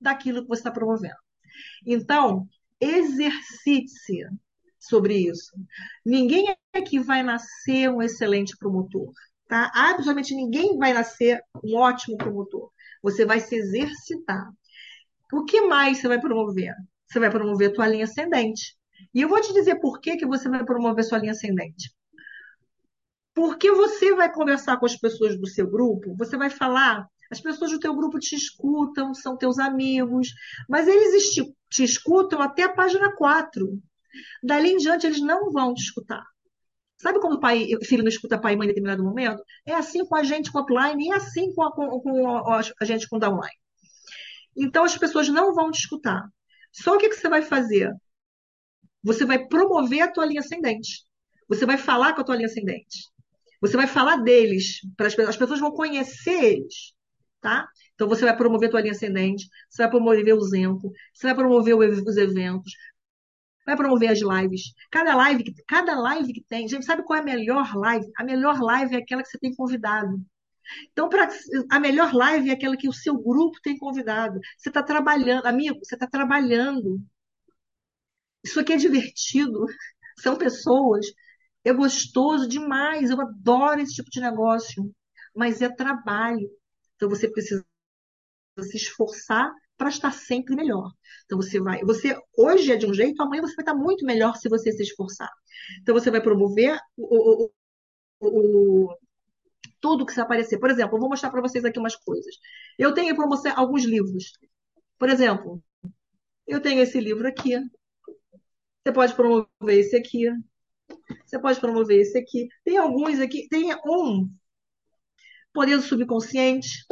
[0.00, 1.16] daquilo que você está promovendo.
[1.86, 2.46] Então,
[2.80, 4.24] exercite-se
[4.78, 5.52] sobre isso.
[6.04, 9.12] Ninguém é que vai nascer um excelente promotor,
[9.48, 9.70] tá?
[9.74, 12.70] Absolutamente ninguém vai nascer um ótimo promotor.
[13.02, 14.48] Você vai se exercitar.
[15.32, 16.74] O que mais você vai promover?
[17.06, 18.76] Você vai promover a tua linha ascendente.
[19.14, 21.92] E eu vou te dizer por que, que você vai promover sua linha ascendente.
[23.34, 27.70] Porque você vai conversar com as pessoas do seu grupo, você vai falar as pessoas
[27.70, 30.32] do teu grupo te escutam, são teus amigos,
[30.68, 33.80] mas eles te, escutam até a página 4.
[34.42, 36.24] Dali em diante, eles não vão te escutar.
[36.96, 39.42] Sabe quando o pai, filho não escuta pai e mãe em determinado momento?
[39.64, 42.84] É assim com a gente com offline e é assim com a, com, com a,
[42.84, 43.52] gente com downline.
[44.56, 46.26] Então, as pessoas não vão te escutar.
[46.72, 47.92] Só o que, que você vai fazer?
[49.02, 51.04] Você vai promover a tua linha ascendente.
[51.48, 53.06] Você vai falar com a tua linha ascendente.
[53.60, 54.80] Você vai falar deles.
[55.28, 56.97] As pessoas vão conhecer eles
[57.40, 57.68] tá?
[57.94, 61.34] Então você vai promover a tua linha ascendente, você vai promover o Zenco, você vai
[61.34, 62.72] promover os eventos,
[63.66, 64.72] vai promover as lives.
[64.90, 68.06] Cada live, cada live que tem, gente, sabe qual é a melhor live?
[68.16, 70.20] A melhor live é aquela que você tem convidado.
[70.92, 71.28] Então, pra,
[71.70, 74.38] a melhor live é aquela que o seu grupo tem convidado.
[74.56, 77.00] Você está trabalhando, amigo, você está trabalhando.
[78.44, 79.66] Isso aqui é divertido.
[80.18, 81.06] São pessoas.
[81.64, 83.10] É gostoso demais.
[83.10, 84.92] Eu adoro esse tipo de negócio.
[85.34, 86.48] Mas é trabalho.
[86.98, 87.64] Então você precisa
[88.60, 90.92] se esforçar para estar sempre melhor.
[91.24, 94.34] Então você vai, você hoje é de um jeito, amanhã você vai estar muito melhor
[94.34, 95.30] se você se esforçar.
[95.80, 97.50] Então você vai promover o, o,
[98.20, 98.96] o,
[99.80, 100.58] tudo que se aparecer.
[100.58, 102.34] Por exemplo, eu vou mostrar para vocês aqui umas coisas.
[102.76, 104.32] Eu tenho para você alguns livros.
[104.98, 105.62] Por exemplo,
[106.46, 107.56] eu tenho esse livro aqui.
[108.82, 110.26] Você pode promover esse aqui.
[111.24, 112.48] Você pode promover esse aqui.
[112.64, 113.46] Tem alguns aqui.
[113.48, 114.28] Tem um
[115.58, 116.86] poder do subconsciente,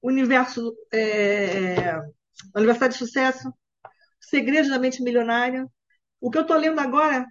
[0.00, 1.96] universo, é,
[2.54, 3.52] Universidade de Sucesso,
[4.20, 5.66] Segredos da Mente Milionária.
[6.20, 7.26] O que eu estou lendo agora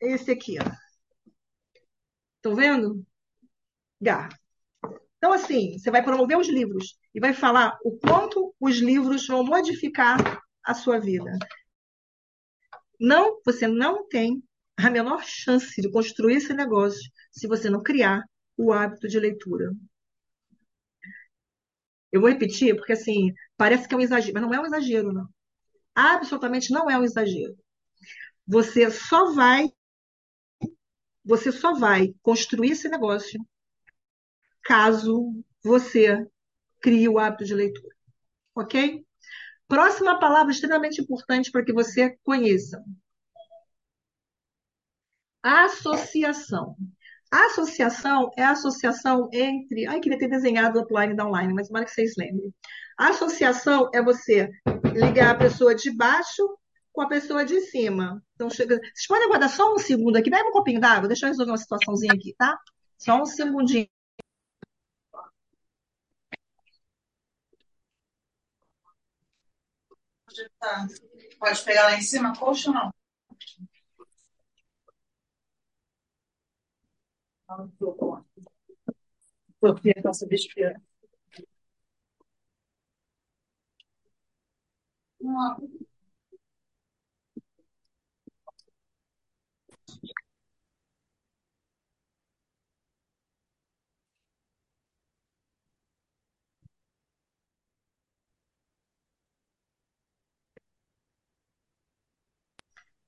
[0.00, 0.56] é esse aqui.
[2.36, 3.04] Estão vendo?
[4.00, 4.28] Gar.
[5.16, 9.42] Então, assim, você vai promover os livros e vai falar o quanto os livros vão
[9.42, 11.36] modificar a sua vida.
[13.00, 14.40] Não, você não tem
[14.76, 18.22] a menor chance de construir esse negócio se você não criar
[18.56, 19.72] o hábito de leitura.
[22.12, 25.12] Eu vou repetir, porque assim, parece que é um exagero, mas não é um exagero,
[25.12, 25.28] não.
[25.94, 27.56] Absolutamente não é um exagero.
[28.46, 29.68] Você só vai,
[31.24, 33.44] você só vai construir esse negócio
[34.62, 36.26] caso você
[36.80, 37.94] crie o hábito de leitura.
[38.54, 39.04] Ok?
[39.68, 42.82] Próxima palavra extremamente importante para que você conheça.
[45.44, 46.76] Associação.
[47.32, 49.86] A associação é a associação entre.
[49.86, 52.54] Ai, queria ter desenhado offline e downline, mas tomara que vocês lembrem.
[52.98, 54.50] A associação é você
[54.94, 56.58] ligar a pessoa de baixo
[56.92, 58.22] com a pessoa de cima.
[58.34, 58.76] Então, chega...
[58.76, 61.56] Vocês podem aguardar só um segundo aqui, bebe um copinho d'água, deixa eu resolver uma
[61.56, 62.58] situaçãozinha aqui, tá?
[62.98, 63.88] Só um segundinho.
[71.38, 72.90] Pode pegar lá em cima, coxa ou não?
[79.60, 80.82] Sofia está subesperando.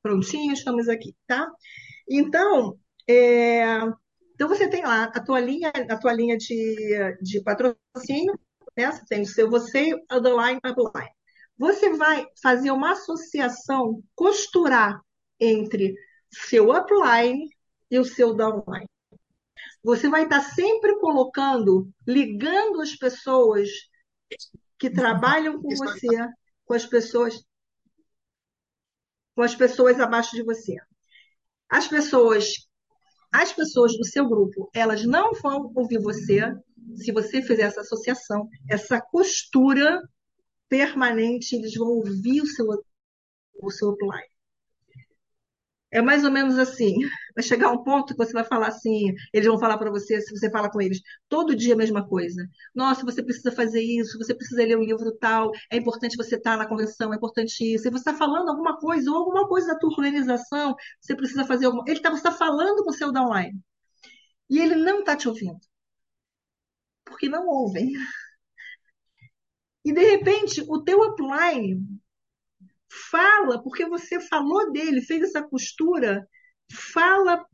[0.02, 1.46] Prontinho, estamos aqui, tá?
[2.08, 2.78] Então,
[3.08, 3.64] é,
[4.34, 8.38] então você tem lá a tua linha, a tua linha de, de patrocínio,
[8.76, 8.90] né?
[8.90, 11.10] Você tem o seu você underline, upline.
[11.56, 15.00] Você vai fazer uma associação, costurar
[15.38, 15.94] entre
[16.30, 17.48] seu upline
[17.90, 18.88] e o seu downline.
[19.84, 23.68] Você vai estar sempre colocando, ligando as pessoas
[24.78, 26.08] que trabalham com você
[26.64, 27.44] com as pessoas
[29.34, 30.76] com as pessoas abaixo de você.
[31.68, 32.63] As pessoas
[33.34, 36.40] as pessoas do seu grupo, elas não vão ouvir você
[36.94, 40.00] se você fizer essa associação, essa costura
[40.68, 42.66] permanente, eles vão ouvir o seu
[43.60, 44.33] o seu upline.
[45.94, 46.92] É mais ou menos assim.
[47.36, 50.36] Vai chegar um ponto que você vai falar assim, eles vão falar para você, se
[50.36, 52.44] você fala com eles, todo dia a mesma coisa.
[52.74, 56.56] Nossa, você precisa fazer isso, você precisa ler um livro tal, é importante você estar
[56.56, 57.86] na convenção, é importante isso.
[57.86, 61.66] E você está falando alguma coisa, ou alguma coisa da tua organização, você precisa fazer
[61.66, 61.84] alguma.
[61.86, 63.60] Ele tá, está falando com o seu downline.
[64.50, 65.60] E ele não está te ouvindo.
[67.04, 67.92] Porque não ouvem.
[69.84, 71.80] E de repente, o teu upline
[73.10, 76.26] Fala, porque você falou dele, fez essa costura,
[76.92, 77.44] fala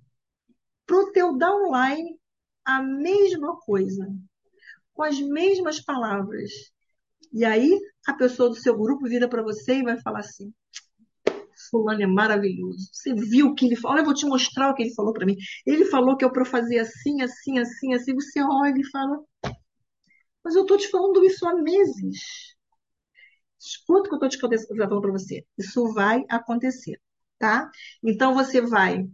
[0.86, 2.18] pro teu downline
[2.64, 4.06] a mesma coisa,
[4.92, 6.50] com as mesmas palavras.
[7.32, 10.52] E aí a pessoa do seu grupo vira para você e vai falar assim:
[11.70, 12.88] Fulano é maravilhoso.
[12.92, 13.94] Você viu o que ele falou?
[13.94, 15.36] Olha, eu vou te mostrar o que ele falou para mim.
[15.66, 18.14] Ele falou que eu para fazer assim, assim, assim, assim.
[18.14, 19.18] Você olha e fala:
[20.44, 22.54] Mas eu estou te falando isso há meses.
[23.60, 25.44] Escuta o que eu estou te falando para você.
[25.58, 26.98] Isso vai acontecer,
[27.38, 27.70] tá?
[28.02, 29.06] Então, você vai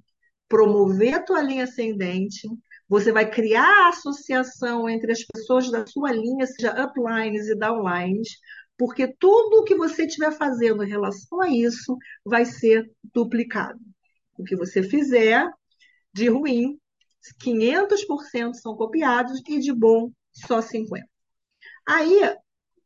[0.49, 2.49] promover a tua linha ascendente,
[2.89, 8.39] você vai criar a associação entre as pessoas da sua linha, seja uplines e downlines,
[8.79, 13.81] porque tudo que você estiver fazendo em relação a isso vai ser duplicado.
[14.39, 15.49] O que você fizer
[16.13, 16.79] de ruim,
[17.43, 21.03] 500% são copiados e de bom, só 50%.
[21.87, 22.21] Aí,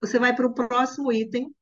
[0.01, 1.55] você vai para o próximo item.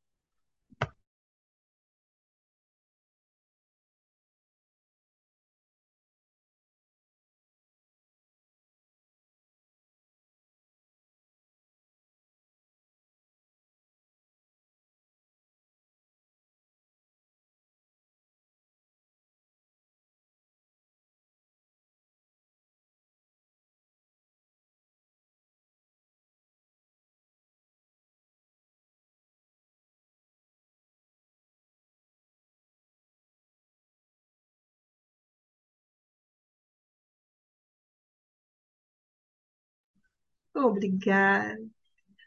[40.66, 41.58] Obrigada.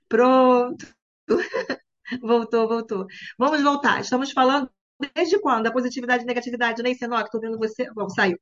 [0.07, 0.85] Pronto.
[2.21, 3.07] Voltou, voltou.
[3.37, 4.01] Vamos voltar.
[4.01, 4.69] Estamos falando
[5.15, 5.63] desde quando?
[5.63, 7.19] Da positividade e negatividade, né, Senó?
[7.21, 7.89] Estou vendo você.
[7.93, 8.37] Bom, saiu.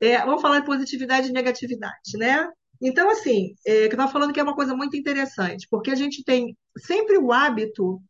[0.00, 2.48] É, vamos falar de positividade e negatividade, né?
[2.80, 5.94] Então, assim, é, que eu estava falando que é uma coisa muito interessante, porque a
[5.94, 8.00] gente tem sempre o hábito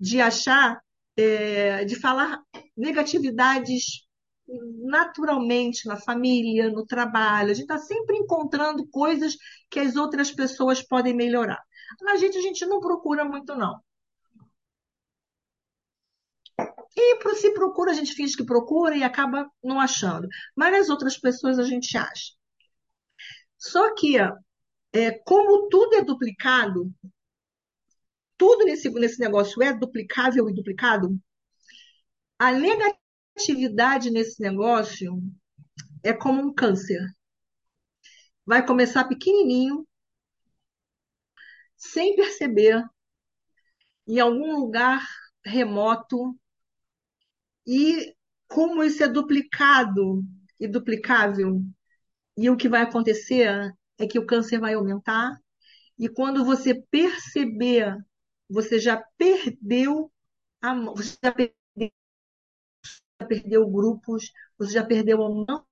[0.00, 0.80] de achar,
[1.16, 2.40] é, de falar
[2.76, 4.05] negatividades
[4.48, 7.50] naturalmente na família, no trabalho.
[7.50, 9.36] A gente está sempre encontrando coisas
[9.70, 11.62] que as outras pessoas podem melhorar.
[12.00, 13.80] Na gente, a gente não procura muito, não.
[16.96, 20.28] E se procura, a gente finge que procura e acaba não achando.
[20.54, 22.32] Mas as outras pessoas a gente acha.
[23.58, 26.92] Só que, é, como tudo é duplicado,
[28.36, 31.18] tudo nesse, nesse negócio é duplicável e duplicado,
[32.38, 32.52] a
[33.36, 35.22] atividade nesse negócio
[36.02, 37.00] é como um câncer.
[38.44, 39.86] Vai começar pequenininho,
[41.76, 42.82] sem perceber,
[44.06, 45.04] em algum lugar
[45.44, 46.38] remoto,
[47.66, 48.14] e
[48.48, 50.24] como isso é duplicado
[50.58, 51.60] e duplicável,
[52.36, 55.36] e o que vai acontecer é que o câncer vai aumentar,
[55.98, 57.96] e quando você perceber,
[58.48, 60.10] você já perdeu
[60.62, 61.55] a você já perdeu
[63.20, 65.66] já perdeu grupos, você já perdeu a mão.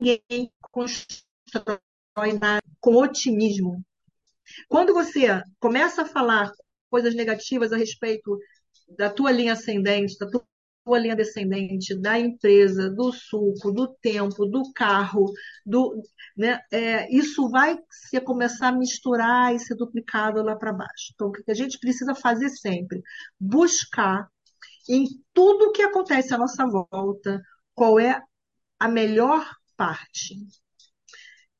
[0.00, 3.84] Ninguém constrói nada com otimismo.
[4.68, 6.52] Quando você começa a falar
[6.90, 8.38] coisas negativas a respeito
[8.96, 10.46] da tua linha ascendente, da tua
[10.84, 15.32] tua linha descendente da empresa, do suco, do tempo, do carro,
[15.64, 16.02] do,
[16.36, 21.12] né, é, isso vai se começar a misturar e ser duplicado lá para baixo.
[21.14, 23.02] Então, o que a gente precisa fazer sempre?
[23.40, 24.28] Buscar
[24.88, 27.42] em tudo que acontece à nossa volta
[27.74, 28.22] qual é
[28.78, 30.36] a melhor parte.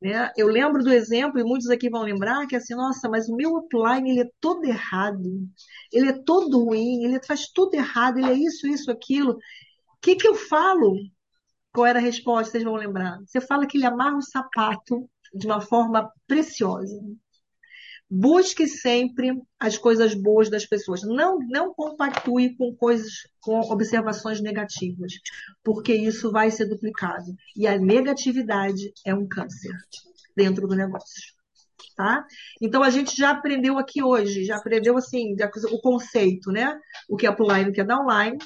[0.04, 0.30] Né?
[0.36, 3.34] Eu lembro do exemplo, e muitos aqui vão lembrar, que é assim, nossa, mas o
[3.34, 5.48] meu upline ele é todo errado,
[5.90, 9.32] ele é todo ruim, ele faz tudo errado, ele é isso, isso, aquilo.
[9.32, 9.38] O
[10.02, 10.94] que, que eu falo
[11.72, 12.52] qual era a resposta?
[12.52, 13.18] Vocês vão lembrar.
[13.26, 17.00] Você fala que ele amarra o sapato de uma forma preciosa.
[18.10, 21.02] Busque sempre as coisas boas das pessoas.
[21.02, 25.14] Não, não compactue com coisas, com observações negativas,
[25.62, 27.34] porque isso vai ser duplicado.
[27.56, 29.74] E a negatividade é um câncer
[30.36, 31.34] dentro do negócio.
[31.96, 32.26] Tá?
[32.60, 35.36] Então a gente já aprendeu aqui hoje, já aprendeu assim
[35.70, 36.76] o conceito, né?
[37.08, 38.36] O que é upline, o que é downline,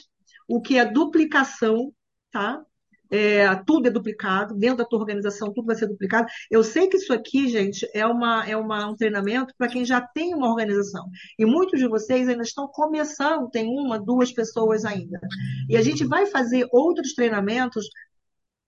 [0.47, 1.93] o que é duplicação,
[2.31, 2.63] tá?
[3.11, 6.27] É, tudo é duplicado, dentro da tua organização tudo vai ser duplicado.
[6.51, 10.01] Eu sei que isso aqui, gente, é, uma, é uma, um treinamento para quem já
[10.01, 11.09] tem uma organização.
[11.39, 15.21] E muitos de vocês ainda estão começando, tem uma, duas pessoas ainda.
[15.69, 17.87] E a gente vai fazer outros treinamentos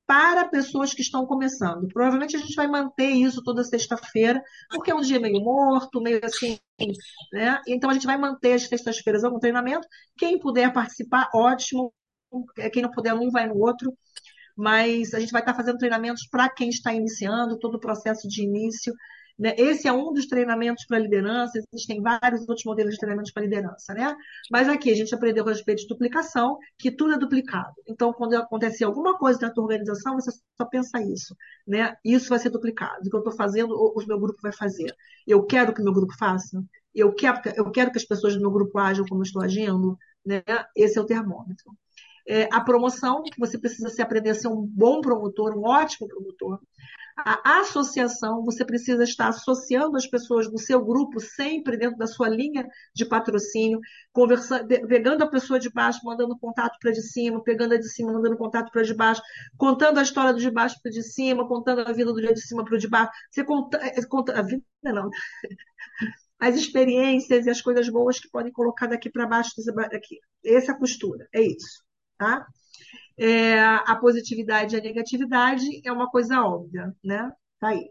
[0.06, 1.86] para pessoas que estão começando.
[1.86, 6.18] Provavelmente a gente vai manter isso toda sexta-feira, porque é um dia meio morto, meio
[6.24, 6.58] assim,
[7.32, 7.60] né?
[7.68, 9.86] Então a gente vai manter as sextas-feiras algum treinamento.
[10.18, 11.92] Quem puder participar, ótimo.
[12.72, 13.96] Quem não puder, um vai no outro
[14.60, 18.42] mas a gente vai estar fazendo treinamentos para quem está iniciando, todo o processo de
[18.42, 18.94] início.
[19.38, 19.54] Né?
[19.56, 23.94] Esse é um dos treinamentos para liderança, existem vários outros modelos de treinamentos para liderança,
[23.94, 24.14] né?
[24.50, 27.72] Mas aqui a gente aprendeu a respeito de duplicação, que tudo é duplicado.
[27.88, 31.34] Então, quando acontecer alguma coisa na tua organização, você só pensa isso,
[31.66, 31.96] né?
[32.04, 33.00] Isso vai ser duplicado.
[33.00, 34.94] O que eu estou fazendo, o meu grupo vai fazer.
[35.26, 36.62] Eu quero que o meu grupo faça.
[36.94, 39.96] Eu quero, eu quero que as pessoas do meu grupo ajam como eu estou agindo,
[40.26, 40.42] né?
[40.76, 41.72] Esse é o termômetro
[42.28, 46.08] é, a promoção, que você precisa se aprender a ser um bom promotor, um ótimo
[46.08, 46.60] promotor.
[47.16, 52.28] A associação, você precisa estar associando as pessoas do seu grupo sempre dentro da sua
[52.28, 53.78] linha de patrocínio,
[54.12, 58.12] conversando, pegando a pessoa de baixo, mandando contato para de cima, pegando a de cima,
[58.12, 59.20] mandando contato para de baixo,
[59.56, 62.64] contando a história do de baixo para de cima, contando a vida do de cima
[62.64, 63.12] para o de baixo.
[63.30, 65.10] Você conta, é, conta a vida não.
[66.38, 69.50] As experiências e as coisas boas que podem colocar daqui para baixo,
[69.90, 70.18] daqui.
[70.42, 71.84] Essa é a costura, é isso.
[72.20, 72.46] Tá?
[73.18, 77.32] É, a positividade e a negatividade é uma coisa óbvia, né?
[77.58, 77.90] Tá aí.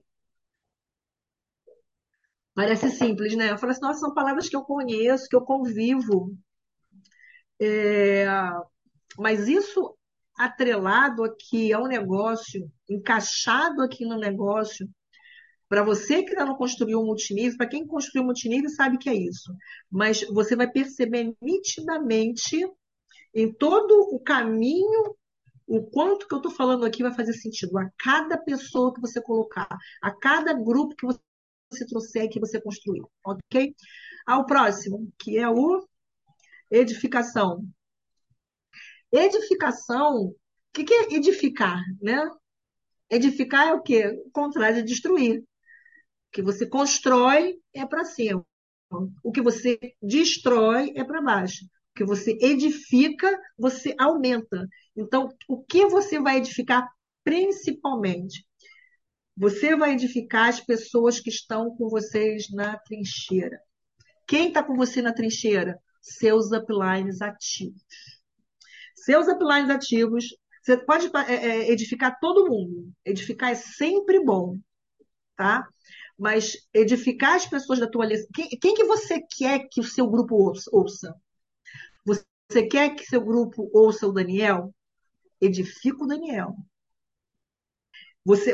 [2.53, 3.49] Parece simples, né?
[3.49, 6.37] Eu falo assim, nossa, são palavras que eu conheço, que eu convivo.
[7.59, 8.27] É,
[9.17, 9.97] mas isso
[10.37, 14.87] atrelado aqui ao negócio, encaixado aqui no negócio,
[15.67, 19.09] para você que ainda não construiu um multinível, para quem construiu um multinível sabe que
[19.09, 19.51] é isso.
[19.89, 22.63] Mas você vai perceber nitidamente
[23.33, 25.15] em todo o caminho,
[25.67, 29.21] o quanto que eu estou falando aqui vai fazer sentido a cada pessoa que você
[29.21, 29.67] colocar,
[30.01, 33.75] a cada grupo que você trouxer que você construir, ok?
[34.25, 35.87] Ao próximo, que é o
[36.71, 37.63] edificação.
[39.11, 40.35] Edificação, o
[40.73, 42.29] que, que é edificar, né?
[43.09, 44.07] Edificar é o quê?
[44.25, 45.39] O contrário de destruir.
[45.39, 48.45] O que você constrói é para cima.
[49.23, 51.65] O que você destrói é para baixo
[51.99, 54.65] que você edifica, você aumenta.
[54.95, 56.87] Então, o que você vai edificar
[57.25, 58.47] principalmente?
[59.35, 63.59] Você vai edificar as pessoas que estão com vocês na trincheira.
[64.25, 65.77] Quem está com você na trincheira?
[66.01, 67.83] Seus uplines ativos.
[68.95, 70.25] Seus uplines ativos,
[70.63, 72.93] você pode é, é, edificar todo mundo.
[73.03, 74.57] Edificar é sempre bom,
[75.35, 75.67] tá?
[76.17, 78.25] Mas edificar as pessoas da tua lista.
[78.33, 81.13] Quem, quem que você quer que o seu grupo ouça?
[82.49, 84.73] Você quer que seu grupo ouça o Daniel?
[85.39, 86.55] Edifica o Daniel.
[88.25, 88.53] Você,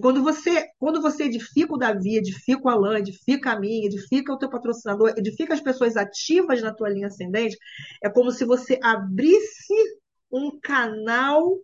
[0.00, 4.38] quando, você, quando você edifica o Davi, edifica o Alan, edifica a mim, edifica o
[4.38, 7.56] teu patrocinador, edifica as pessoas ativas na tua linha ascendente,
[8.02, 9.74] é como se você abrisse
[10.30, 11.58] um canal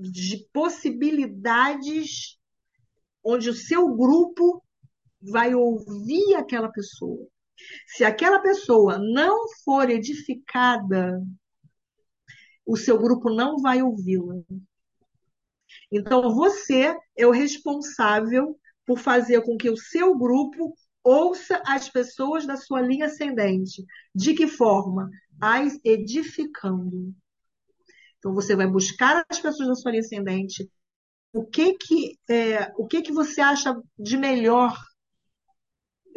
[0.00, 2.38] de possibilidades
[3.22, 4.62] onde o seu grupo
[5.20, 7.26] vai ouvir aquela pessoa.
[7.86, 11.22] Se aquela pessoa não for edificada,
[12.64, 14.34] o seu grupo não vai ouvi-la.
[15.90, 22.46] Então, você é o responsável por fazer com que o seu grupo ouça as pessoas
[22.46, 23.84] da sua linha ascendente.
[24.14, 25.08] De que forma?
[25.40, 27.14] As edificando.
[28.18, 30.68] Então, você vai buscar as pessoas da sua linha ascendente.
[31.32, 34.76] O que que, é, o que, que você acha de melhor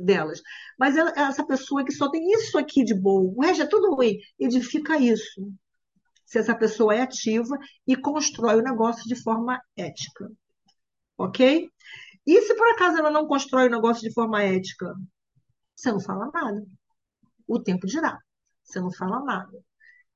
[0.01, 0.41] delas.
[0.77, 3.95] Mas ela, essa pessoa que só tem isso aqui de bom, o resto é tudo
[3.95, 5.51] ruim, edifica isso.
[6.25, 10.29] Se essa pessoa é ativa e constrói o negócio de forma ética.
[11.17, 11.69] Ok?
[12.25, 14.93] E se por acaso ela não constrói o negócio de forma ética?
[15.75, 16.63] Você não fala nada.
[17.47, 18.17] O tempo dirá.
[18.63, 19.57] Você não fala nada.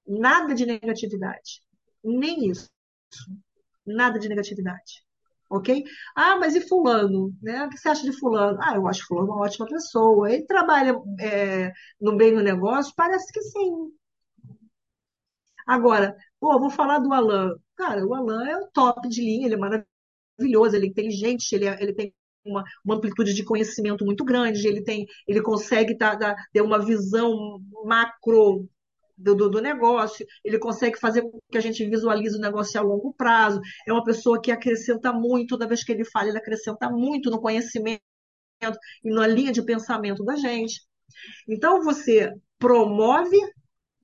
[0.05, 1.61] Nada de negatividade.
[2.03, 2.69] Nem isso.
[3.85, 5.03] Nada de negatividade
[5.53, 5.83] ok?
[6.15, 7.33] Ah, mas e fulano?
[7.41, 7.65] Né?
[7.65, 8.57] O que você acha de fulano?
[8.61, 10.31] Ah, eu acho fulano uma ótima pessoa.
[10.31, 12.93] Ele trabalha é, no bem do negócio?
[12.95, 13.91] Parece que sim.
[15.67, 17.55] Agora, pô, vou falar do Alan.
[17.75, 21.65] Cara, o Alan é o top de linha, ele é maravilhoso, ele é inteligente, ele,
[21.67, 22.13] é, ele tem
[22.45, 27.61] uma, uma, amplitude de conhecimento muito grande, ele tem, ele consegue tá, ter uma visão
[27.85, 28.67] macro
[29.17, 33.13] do, do, negócio, ele consegue fazer com que a gente visualize o negócio a longo
[33.13, 33.61] prazo.
[33.87, 37.39] É uma pessoa que acrescenta muito, toda vez que ele fala, ele acrescenta muito no
[37.39, 38.01] conhecimento
[39.03, 40.81] e na linha de pensamento da gente.
[41.47, 43.37] Então, você promove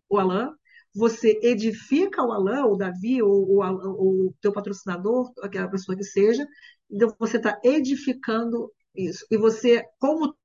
[0.09, 0.53] o Alan,
[0.93, 6.45] você edifica o Alan, o Davi, ou o teu patrocinador, aquela pessoa que seja,
[6.89, 9.25] então você está edificando isso.
[9.29, 10.35] E você, como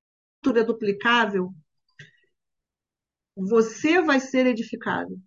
[0.43, 1.53] tudo é duplicável,
[3.37, 5.21] você vai ser edificado.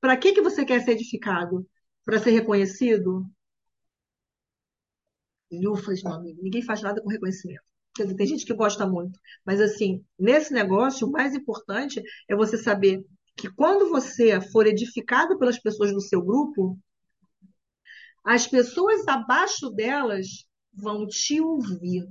[0.00, 1.66] Para que, que você quer ser edificado?
[2.04, 3.24] Para ser reconhecido?
[5.50, 6.42] Lufas, meu amigo.
[6.42, 7.62] Ninguém faz nada com reconhecimento.
[7.94, 9.18] Quer dizer, tem gente que gosta muito.
[9.44, 13.04] Mas, assim, nesse negócio, o mais importante é você saber
[13.36, 16.78] que quando você for edificado pelas pessoas do seu grupo,
[18.24, 22.06] as pessoas abaixo delas vão te ouvir.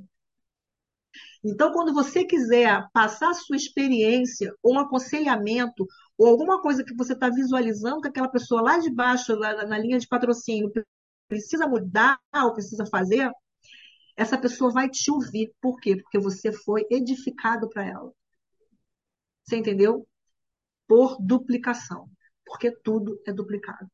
[1.43, 5.87] Então, quando você quiser passar a sua experiência, ou um aconselhamento,
[6.17, 9.77] ou alguma coisa que você está visualizando que aquela pessoa lá de baixo, lá na
[9.77, 10.71] linha de patrocínio,
[11.27, 13.31] precisa mudar ou precisa fazer,
[14.15, 15.51] essa pessoa vai te ouvir.
[15.59, 15.95] Por quê?
[15.95, 18.13] Porque você foi edificado para ela.
[19.43, 20.07] Você entendeu?
[20.87, 22.09] Por duplicação.
[22.45, 23.89] Porque tudo é duplicado.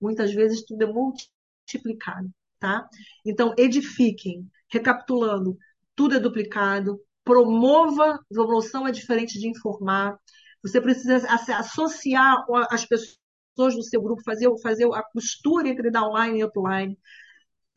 [0.00, 2.86] Muitas vezes tudo é multiplicado, tá?
[3.24, 4.46] Então, edifiquem.
[4.68, 5.56] Recapitulando,
[5.94, 7.00] tudo é duplicado.
[7.24, 10.18] Promova, promoção é diferente de informar.
[10.62, 11.16] Você precisa
[11.58, 16.98] associar as pessoas do seu grupo, fazer, fazer a costura entre downline e upline.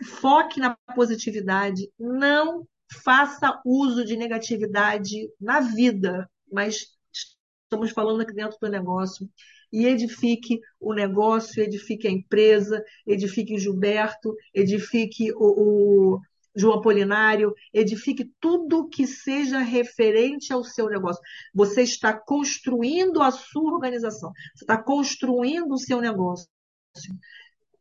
[0.04, 1.90] Foque na positividade.
[2.00, 2.68] Não
[3.04, 6.88] faça uso de negatividade na vida, mas
[7.64, 9.30] estamos falando aqui dentro do negócio.
[9.72, 16.22] E edifique o negócio, edifique a empresa, edifique o Gilberto, edifique o, o
[16.58, 21.22] João Apolinário, edifique tudo que seja referente ao seu negócio.
[21.54, 26.48] Você está construindo a sua organização, você está construindo o seu negócio.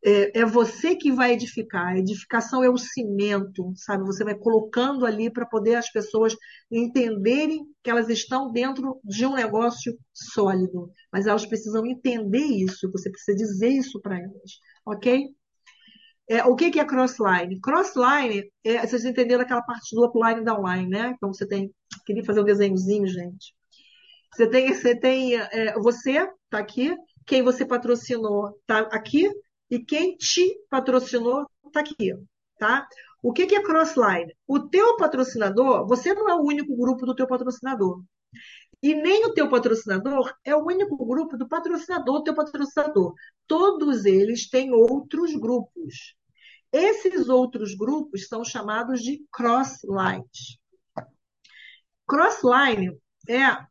[0.04, 1.88] É, é, você que vai edificar.
[1.88, 4.04] A edificação é o cimento, sabe?
[4.04, 6.36] Você vai colocando ali para poder as pessoas
[6.70, 10.92] entenderem que elas estão dentro de um negócio sólido.
[11.12, 15.26] Mas elas precisam entender isso, você precisa dizer isso para elas, ok?
[16.28, 17.60] É, o que, que é crossline?
[17.60, 21.12] Crossline, é, vocês entenderam aquela parte do upline e downline, né?
[21.16, 21.72] Então você tem.
[22.04, 23.54] Queria fazer um desenhozinho, gente.
[24.34, 29.30] Você tem, você tem, é, você está aqui, quem você patrocinou está aqui,
[29.70, 32.12] e quem te patrocinou está aqui,
[32.58, 32.86] tá?
[33.22, 34.32] O que, que é crossline?
[34.46, 38.02] O teu patrocinador, você não é o único grupo do teu patrocinador.
[38.82, 43.14] E nem o teu patrocinador é o único grupo do patrocinador do teu patrocinador.
[43.46, 46.14] Todos eles têm outros grupos.
[46.72, 50.58] Esses outros grupos são chamados de crosslines.
[52.06, 52.96] Crossline
[53.28, 53.66] é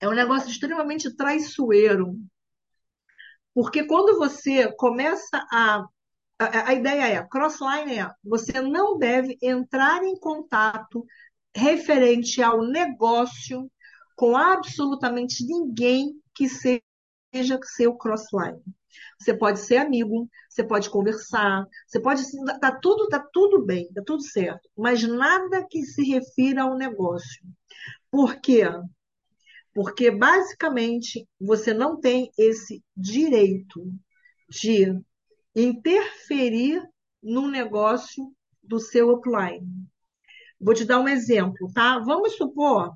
[0.00, 2.18] é um negócio extremamente traiçoeiro.
[3.54, 5.84] Porque quando você começa a.
[6.38, 11.06] A, a ideia é: crossline é você não deve entrar em contato
[11.54, 13.70] referente ao negócio
[14.16, 16.82] com absolutamente ninguém que seja
[17.64, 18.62] seu crossline.
[19.18, 22.22] Você pode ser amigo, você pode conversar, você pode
[22.60, 27.42] tá tudo tá tudo bem, tá tudo certo, mas nada que se refira ao negócio.
[28.10, 28.64] Por quê?
[29.74, 33.82] Porque basicamente você não tem esse direito
[34.50, 35.00] de
[35.56, 36.82] interferir
[37.22, 38.30] no negócio
[38.62, 39.86] do seu upline.
[40.60, 41.98] Vou te dar um exemplo, tá?
[41.98, 42.94] Vamos supor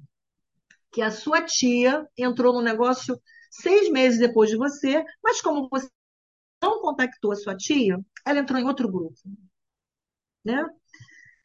[0.93, 3.19] que a sua tia entrou no negócio
[3.51, 5.89] seis meses depois de você, mas como você
[6.63, 9.17] não contactou a sua tia, ela entrou em outro grupo.
[10.45, 10.65] Né?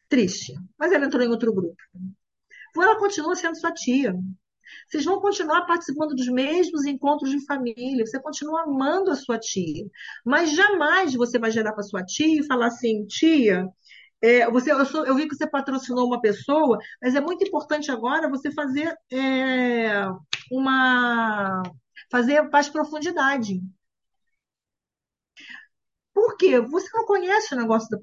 [0.08, 1.76] Triste, mas ela entrou em outro grupo.
[2.76, 4.14] Ela continua sendo sua tia.
[4.88, 9.86] Vocês vão continuar participando dos mesmos encontros de família, você continua amando a sua tia.
[10.24, 13.66] Mas jamais você vai gerar para sua tia e falar assim, tia,
[14.22, 17.90] é, você, eu, sou, eu, vi que você patrocinou uma pessoa, mas é muito importante
[17.90, 20.06] agora você fazer é,
[20.50, 21.62] uma
[22.12, 23.62] fazer mais profundidade.
[26.12, 26.60] Por quê?
[26.60, 27.98] Você não conhece o negócio da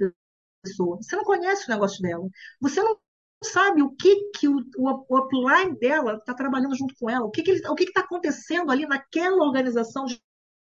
[0.64, 2.28] pessoa, você não conhece o negócio dela,
[2.60, 2.99] você não
[3.43, 7.41] sabe o que, que o, o, upline dela está trabalhando junto com ela, o que
[7.51, 10.05] está que que tá acontecendo ali naquela organização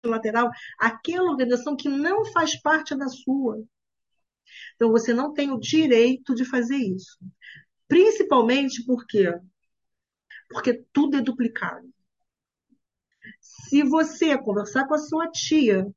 [0.03, 3.63] lateral, aquela organização que não faz parte da sua.
[4.75, 7.17] Então, você não tem o direito de fazer isso.
[7.87, 9.31] Principalmente porque
[10.49, 11.87] porque tudo é duplicado.
[13.41, 15.87] Se você conversar com a sua tia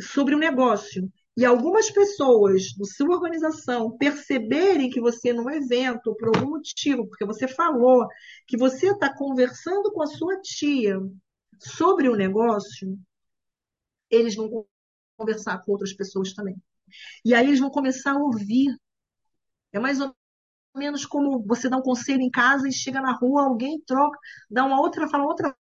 [0.00, 6.14] sobre o um negócio e algumas pessoas da sua organização perceberem que você, num evento,
[6.16, 8.06] por algum motivo, porque você falou
[8.46, 10.98] que você está conversando com a sua tia
[11.58, 12.98] sobre o um negócio,
[14.10, 14.66] eles vão
[15.16, 16.56] conversar com outras pessoas também.
[17.24, 18.76] E aí eles vão começar a ouvir.
[19.72, 20.14] É mais ou
[20.74, 24.18] menos como você dá um conselho em casa e chega na rua, alguém troca,
[24.50, 25.56] dá uma outra, fala outra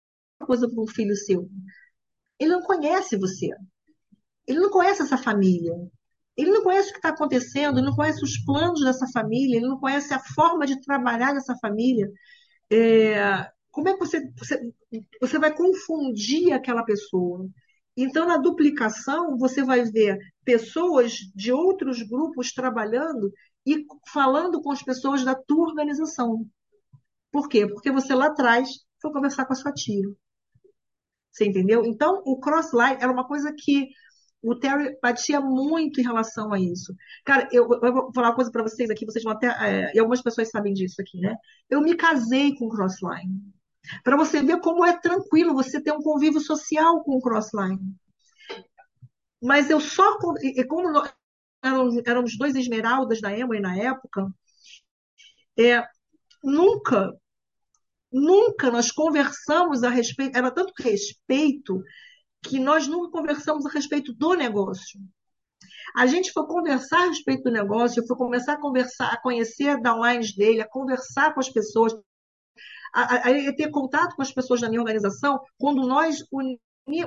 [0.45, 1.49] coisa para um filho seu.
[2.39, 3.49] Ele não conhece você.
[4.47, 5.73] Ele não conhece essa família.
[6.35, 9.67] Ele não conhece o que está acontecendo, ele não conhece os planos dessa família, ele
[9.67, 12.09] não conhece a forma de trabalhar dessa família.
[12.71, 14.73] É, como é que você, você,
[15.19, 17.45] você vai confundir aquela pessoa?
[17.95, 23.33] Então, na duplicação, você vai ver pessoas de outros grupos trabalhando
[23.65, 26.47] e falando com as pessoas da tua organização.
[27.31, 27.67] Por quê?
[27.67, 28.69] Porque você lá atrás
[29.01, 30.07] foi conversar com a sua tia.
[31.31, 31.85] Você entendeu?
[31.85, 33.89] Então, o cross-line era uma coisa que
[34.41, 36.95] o Terry batia muito em relação a isso.
[37.25, 39.47] Cara, eu, eu vou falar uma coisa para vocês aqui, vocês vão até.
[39.47, 41.35] É, e algumas pessoas sabem disso aqui, né?
[41.69, 43.41] Eu me casei com crossline.
[44.03, 47.79] Para você ver como é tranquilo você ter um convívio social com o crossline.
[49.41, 50.17] Mas eu só.
[50.41, 51.13] E como nós,
[52.05, 54.27] éramos dois esmeraldas da Emma na época,
[55.57, 55.85] é,
[56.43, 57.13] nunca,
[58.11, 60.37] nunca nós conversamos a respeito.
[60.37, 61.81] Era tanto respeito
[62.43, 64.99] que nós nunca conversamos a respeito do negócio.
[65.95, 70.35] A gente foi conversar a respeito do negócio, foi começar a conversar, a conhecer downlines
[70.35, 71.93] dele, a conversar com as pessoas,
[72.93, 76.59] a, a, a ter contato com as pessoas da minha organização, quando nós uni,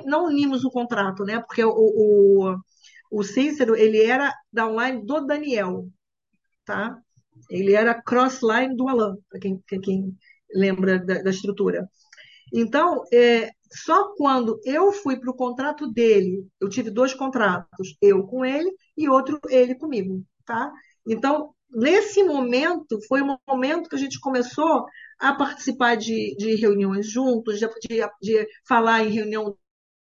[0.05, 1.39] não unimos o contrato, né?
[1.39, 2.57] Porque o, o,
[3.11, 5.87] o Cícero, ele era downline do Daniel,
[6.65, 6.97] tá?
[7.49, 10.15] Ele era crossline do Alan, para quem, quem,
[10.53, 11.87] lembra da, da estrutura.
[12.53, 18.25] Então, é, só quando eu fui para o contrato dele, eu tive dois contratos, eu
[18.27, 20.71] com ele e outro ele comigo, tá?
[21.07, 24.85] Então, nesse momento, foi um momento que a gente começou
[25.19, 29.57] a participar de, de reuniões juntos, de, de, de, falar em reunião,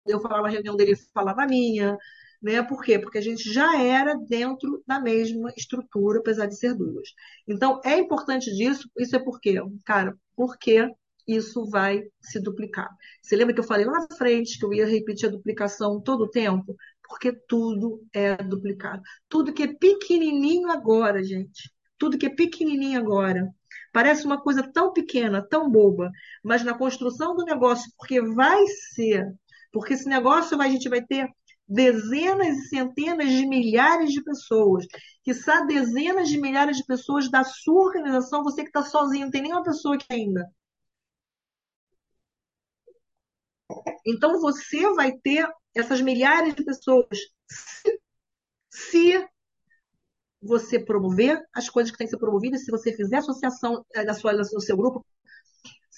[0.07, 1.99] eu falava na reunião dele, falava a minha,
[2.43, 2.63] né?
[2.63, 2.99] Por quê?
[2.99, 7.09] Porque a gente já era dentro da mesma estrutura, apesar de ser duas.
[7.47, 9.57] Então, é importante disso, isso é por quê?
[9.85, 10.89] Cara, porque
[11.27, 12.89] isso vai se duplicar.
[13.21, 16.23] Você lembra que eu falei lá na frente que eu ia repetir a duplicação todo
[16.23, 16.77] o tempo?
[17.03, 19.03] Porque tudo é duplicado.
[19.29, 21.73] Tudo que é pequenininho agora, gente.
[21.99, 23.53] Tudo que é pequenininho agora.
[23.93, 26.09] Parece uma coisa tão pequena, tão boba,
[26.41, 28.65] mas na construção do negócio, porque vai
[28.95, 29.27] ser,
[29.73, 31.29] porque esse negócio a gente vai ter
[31.69, 34.87] dezenas e centenas de milhares de pessoas,
[35.23, 39.31] que são dezenas de milhares de pessoas da sua organização, você que está sozinho, não
[39.31, 40.51] tem nenhuma pessoa aqui ainda.
[44.07, 48.01] Então você vai ter essas milhares de pessoas se,
[48.71, 49.29] se
[50.41, 54.15] você promover as coisas que têm que ser promovidas, se você fizer associação eh, da
[54.15, 55.05] sua, do seu grupo,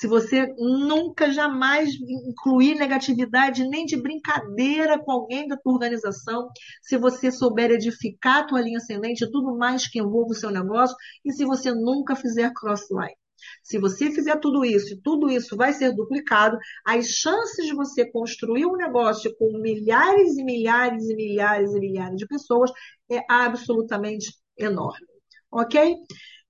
[0.00, 1.90] se você nunca jamais
[2.26, 6.48] incluir negatividade nem de brincadeira com alguém da tua organização,
[6.80, 10.96] se você souber edificar a tua linha ascendente, tudo mais que envolva o seu negócio,
[11.22, 13.14] e se você nunca fizer cross-line.
[13.62, 18.10] Se você fizer tudo isso e tudo isso vai ser duplicado, as chances de você
[18.10, 22.70] construir um negócio com milhares e milhares e milhares e milhares de pessoas
[23.10, 25.06] é absolutamente enorme.
[25.52, 25.94] Ok?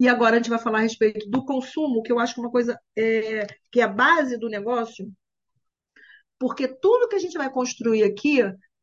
[0.01, 2.43] E agora a gente vai falar a respeito do consumo, que eu acho que é
[2.43, 5.07] uma coisa é, que é a base do negócio,
[6.39, 8.41] porque tudo que a gente vai construir aqui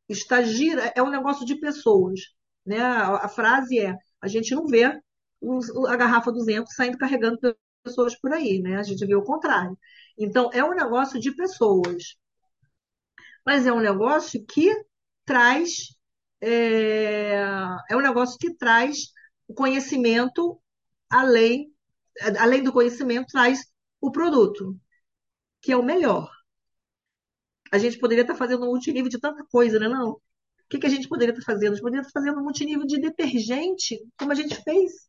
[0.08, 2.20] está gira, é um negócio de pessoas.
[2.64, 2.80] Né?
[2.80, 4.84] A, a frase é: a gente não vê
[5.88, 7.40] a garrafa 200 saindo carregando
[7.84, 8.78] pessoas por aí, né?
[8.78, 9.76] A gente vê o contrário.
[10.18, 12.16] Então, é um negócio de pessoas.
[13.44, 14.72] Mas é um negócio que
[15.26, 15.96] traz.
[16.40, 17.42] É,
[17.90, 19.12] é um negócio que traz
[19.48, 20.62] o conhecimento
[21.10, 21.74] além,
[22.40, 23.66] além do conhecimento, traz
[24.02, 24.78] o produto,
[25.62, 26.32] que é o melhor.
[27.72, 29.88] A gente poderia estar fazendo um multinível de tanta coisa, né?
[29.88, 30.12] Não.
[30.12, 30.22] O
[30.70, 31.72] que, que a gente poderia estar fazendo?
[31.72, 35.08] A gente poderia estar fazendo um multinível de detergente, como a gente fez.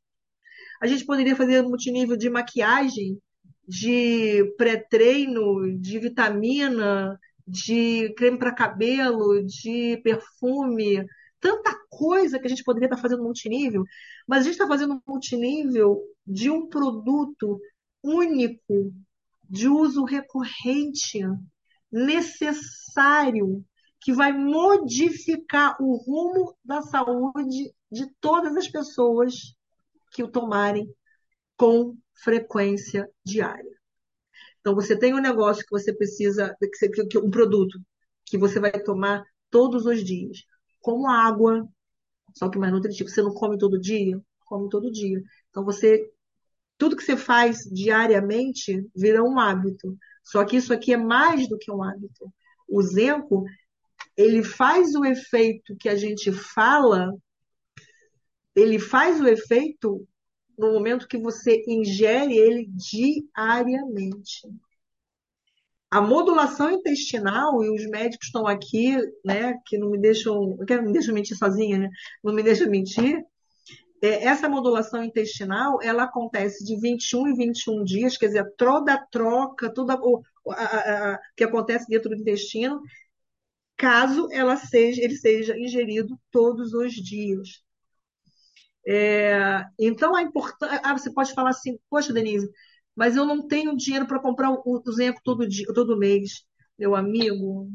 [0.81, 3.21] A gente poderia fazer multinível de maquiagem,
[3.67, 11.05] de pré-treino, de vitamina, de creme para cabelo, de perfume,
[11.41, 13.85] tanta coisa que a gente poderia estar fazendo multinível,
[14.27, 17.61] mas a gente está fazendo multinível de um produto
[18.03, 18.93] único,
[19.49, 21.21] de uso recorrente,
[21.91, 23.65] necessário,
[24.01, 29.35] que vai modificar o rumo da saúde de todas as pessoas
[30.13, 30.89] que o tomarem
[31.57, 33.79] com frequência diária.
[34.61, 36.55] Então, você tem um negócio que você precisa,
[37.23, 37.81] um produto
[38.25, 40.45] que você vai tomar todos os dias,
[40.89, 41.69] como água,
[42.35, 43.11] só que mais nutritivo.
[43.11, 44.19] Você não come todo dia?
[44.47, 45.23] Come todo dia.
[45.51, 46.11] Então, você,
[46.79, 49.99] tudo que você faz diariamente vira um hábito.
[50.25, 52.33] Só que isso aqui é mais do que um hábito.
[52.67, 53.45] O Zenco,
[54.17, 57.13] ele faz o efeito que a gente fala,
[58.57, 60.09] ele faz o efeito
[60.59, 64.49] no momento que você ingere ele diariamente.
[65.91, 70.93] A modulação intestinal, e os médicos estão aqui, né, que não me deixam, que me
[70.93, 71.91] deixam mentir sozinha, né,
[72.23, 73.25] não me deixam mentir,
[74.03, 79.07] é, essa modulação intestinal, ela acontece de 21 em 21 dias, quer dizer, toda a
[79.07, 82.81] troca, o a, a, a, que acontece dentro do intestino,
[83.77, 87.63] caso ela seja, ele seja ingerido todos os dias.
[88.87, 90.81] É, então, a importância.
[90.83, 92.49] Ah, você pode falar assim, poxa, Denise,
[92.99, 96.45] mas eu não tenho dinheiro para comprar o, o Zenco todo, dia, todo mês.
[96.77, 97.71] Meu amigo,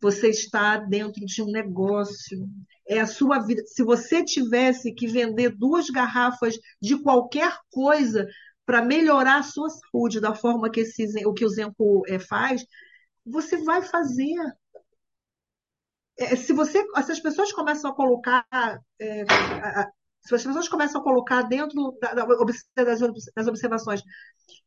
[0.00, 2.48] você está dentro de um negócio.
[2.86, 3.60] É a sua vida.
[3.66, 8.24] Se você tivesse que vender duas garrafas de qualquer coisa
[8.64, 12.64] para melhorar a sua saúde da forma que esse, o que o Zenco é, faz,
[13.26, 14.36] você vai fazer.
[16.16, 18.46] É, se você, se as pessoas começam a colocar
[19.00, 19.24] é,
[20.28, 23.00] se as pessoas começam a colocar dentro da, das,
[23.34, 24.02] das, observações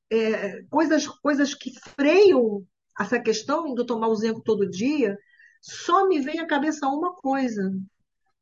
[0.10, 2.66] é, coisas, coisas que freiam
[3.00, 5.18] essa questão do tomar o zinco todo dia,
[5.62, 7.72] só me vem à cabeça uma coisa: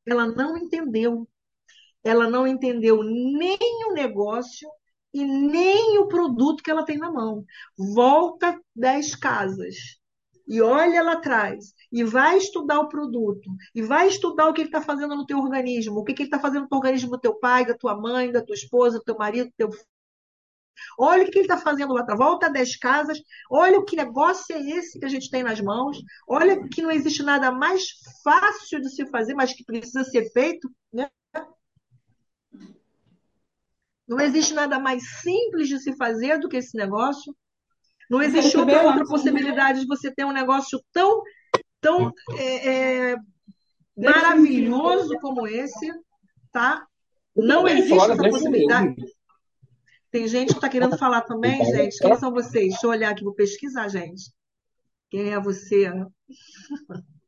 [0.05, 1.27] ela não entendeu.
[2.01, 3.57] Ela não entendeu nem
[3.89, 4.69] o negócio
[5.13, 7.43] e nem o produto que ela tem na mão.
[7.77, 9.98] Volta dez casas
[10.49, 14.69] e olha lá atrás e vai estudar o produto e vai estudar o que ele
[14.69, 17.35] está fazendo no teu organismo, o que, que ele está fazendo no organismo do teu
[17.35, 19.69] pai, da tua mãe, da tua esposa, do teu marido, do teu
[20.97, 22.17] Olha o que ele está fazendo lá atrás.
[22.17, 23.21] Volta das casas.
[23.49, 25.97] Olha o que negócio é esse que a gente tem nas mãos.
[26.27, 27.83] Olha que não existe nada mais
[28.23, 30.69] fácil de se fazer, mas que precisa ser feito.
[30.91, 31.09] Né?
[34.07, 37.35] Não existe nada mais simples de se fazer do que esse negócio.
[38.09, 41.21] Não existe outra, outra possibilidade de você ter um negócio tão,
[41.79, 43.15] tão é, é,
[43.95, 45.91] maravilhoso como esse,
[46.51, 46.85] tá?
[47.35, 48.95] Não existe outra possibilidade.
[50.11, 51.99] Tem gente que está querendo falar também, gente.
[51.99, 52.69] Quem são vocês?
[52.69, 54.31] Deixa eu olhar aqui, vou pesquisar, gente.
[55.09, 55.91] Quem é você?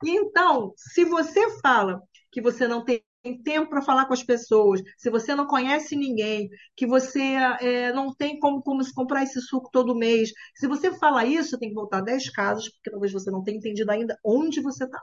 [0.00, 2.00] Então, se você fala
[2.30, 5.94] que você não tem tem tempo para falar com as pessoas, se você não conhece
[5.96, 7.20] ninguém, que você
[7.60, 11.68] é, não tem como, como comprar esse suco todo mês, se você fala isso, tem
[11.68, 15.00] que voltar 10 casas, porque talvez você não tenha entendido ainda onde você está.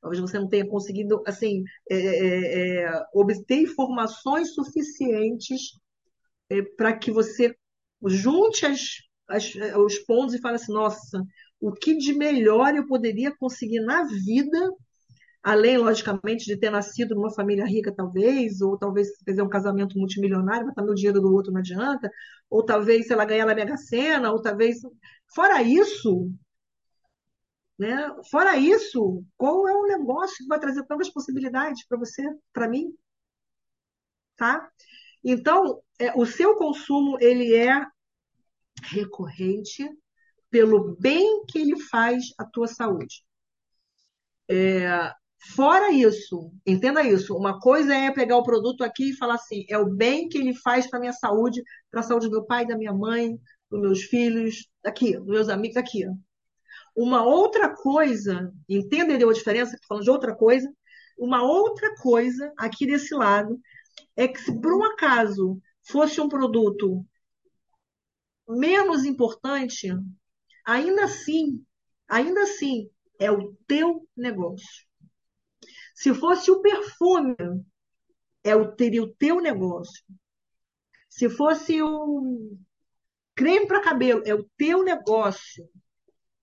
[0.00, 5.72] Talvez você não tenha conseguido assim é, é, é obter informações suficientes
[6.48, 7.54] é, para que você
[8.04, 8.80] junte as,
[9.28, 11.22] as, os pontos e fale assim, nossa,
[11.60, 14.70] o que de melhor eu poderia conseguir na vida
[15.46, 20.74] além, logicamente, de ter nascido numa família rica, talvez, ou talvez fazer um casamento multimilionário,
[20.74, 22.10] também o dinheiro do outro não adianta,
[22.50, 24.78] ou talvez, sei lá, ganhar na Mega Sena, ou talvez.
[25.32, 26.32] Fora isso,
[27.78, 28.10] né?
[28.28, 32.92] Fora isso, qual é o negócio que vai trazer tantas possibilidades para você, para mim?
[34.36, 34.68] Tá?
[35.22, 37.86] Então, é, o seu consumo ele é
[38.82, 39.88] recorrente
[40.50, 43.24] pelo bem que ele faz à tua saúde.
[44.48, 45.12] É,
[45.54, 47.36] Fora isso, entenda isso.
[47.36, 50.54] Uma coisa é pegar o produto aqui e falar assim: é o bem que ele
[50.54, 53.38] faz para minha saúde, para a saúde do meu pai, da minha mãe,
[53.70, 56.04] dos meus filhos, daqui, dos meus amigos, aqui.
[56.96, 59.74] Uma outra coisa, entendeu a diferença?
[59.74, 60.70] Estou falando de outra coisa.
[61.18, 63.58] Uma outra coisa aqui desse lado
[64.16, 67.04] é que se por um acaso fosse um produto
[68.48, 69.88] menos importante,
[70.64, 71.64] ainda assim,
[72.08, 74.85] ainda assim, é o teu negócio.
[75.96, 77.34] Se fosse o perfume,
[78.44, 80.04] é o, teria o teu negócio.
[81.08, 82.54] Se fosse o
[83.34, 85.66] creme para cabelo, é o teu negócio.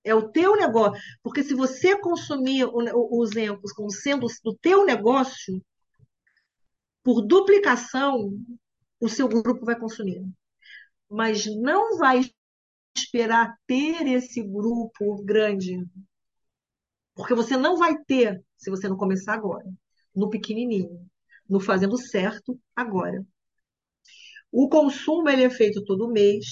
[0.04, 1.00] É o teu negócio.
[1.22, 5.64] Porque se você consumir os exemplos como sendo do teu negócio,
[7.04, 8.36] por duplicação,
[9.00, 10.26] o seu grupo vai consumir.
[11.08, 12.22] Mas não vai
[12.98, 15.78] esperar ter esse grupo grande.
[17.16, 19.66] Porque você não vai ter se você não começar agora,
[20.16, 21.08] no pequenininho,
[21.50, 23.24] no fazendo certo agora.
[24.52, 26.46] O consumo ele é feito todo mês.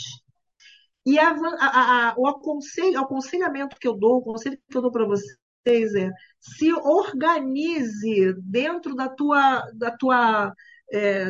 [1.05, 4.91] E a, a, a, o aconselho, aconselhamento que eu dou, o conselho que eu dou
[4.91, 10.53] para vocês é se organize dentro da tua, da tua,
[10.91, 11.27] é,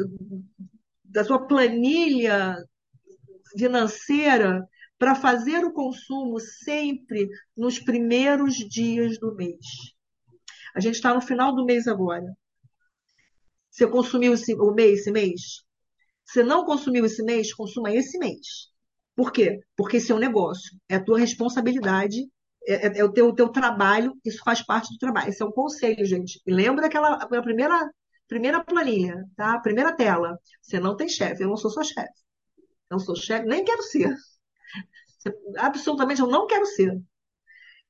[1.04, 2.58] da tua planilha
[3.58, 4.66] financeira
[5.02, 7.28] para fazer o consumo sempre
[7.58, 9.58] nos primeiros dias do mês.
[10.76, 12.32] A gente está no final do mês agora.
[13.72, 15.41] Você consumiu esse, o mês, esse mês?
[16.24, 17.52] Você não consumiu esse mês?
[17.52, 18.70] Consuma esse mês.
[19.16, 19.60] Por quê?
[19.76, 22.22] Porque esse é um negócio, é a tua responsabilidade,
[22.68, 25.30] é, é, é o, teu, o teu trabalho, isso faz parte do trabalho.
[25.30, 26.39] Esse é um conselho, gente.
[26.45, 27.89] E lembra daquela a primeira,
[28.28, 29.60] primeira planilha, tá?
[29.62, 30.38] Primeira tela.
[30.62, 32.22] Você não tem chefe, eu não sou sua chefe.
[32.88, 34.16] Não sou chefe, nem quero ser.
[35.57, 37.01] Absolutamente eu não quero ser.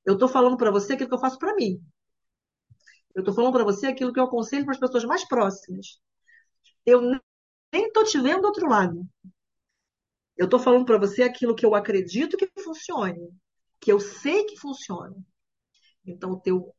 [0.06, 1.82] Eu estou falando para você aquilo que eu faço para mim.
[3.14, 6.00] Eu estou falando para você aquilo que eu aconselho para as pessoas mais próximas.
[6.86, 9.06] Eu nem estou te vendo do outro lado.
[10.38, 13.30] Eu estou falando para você aquilo que eu acredito que funcione,
[13.80, 15.16] que eu sei que funciona.
[16.06, 16.74] Então, o teu,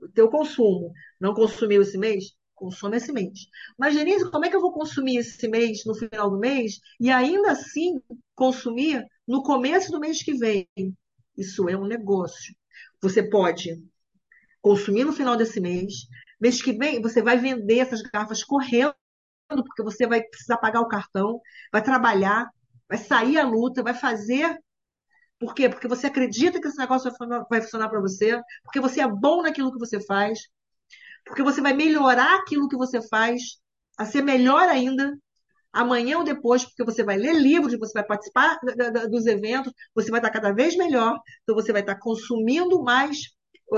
[0.00, 2.34] o teu consumo, não consumiu esse mês?
[2.54, 3.46] Consome esse mês.
[3.78, 7.10] Mas, Denise, como é que eu vou consumir esse mês, no final do mês, e
[7.10, 8.00] ainda assim
[8.34, 10.68] consumir no começo do mês que vem?
[11.36, 12.54] Isso é um negócio.
[13.00, 13.82] Você pode
[14.60, 16.06] consumir no final desse mês.
[16.40, 18.94] Mês que vem, você vai vender essas garrafas correndo,
[19.48, 21.40] porque você vai precisar pagar o cartão,
[21.72, 22.48] vai trabalhar,
[22.88, 24.58] vai sair à luta, vai fazer.
[25.38, 25.68] Por quê?
[25.68, 27.12] Porque você acredita que esse negócio
[27.50, 30.40] vai funcionar para você, porque você é bom naquilo que você faz,
[31.24, 33.58] porque você vai melhorar aquilo que você faz,
[33.98, 35.16] a ser melhor ainda,
[35.74, 38.58] amanhã ou depois, porque você vai ler livros, você vai participar
[39.10, 43.34] dos eventos, você vai estar cada vez melhor, então você vai estar consumindo mais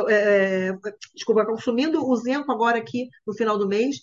[0.09, 0.73] é,
[1.15, 4.01] desculpa, consumindo o Zenco agora aqui no final do mês,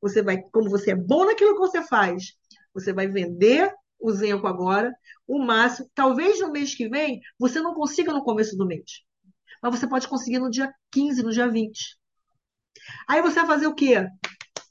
[0.00, 2.32] você vai, como você é bom naquilo que você faz,
[2.72, 4.92] você vai vender o Zenco agora,
[5.26, 9.02] o máximo, talvez no mês que vem você não consiga no começo do mês,
[9.62, 11.98] mas você pode conseguir no dia 15, no dia 20.
[13.06, 14.06] Aí você vai fazer o quê?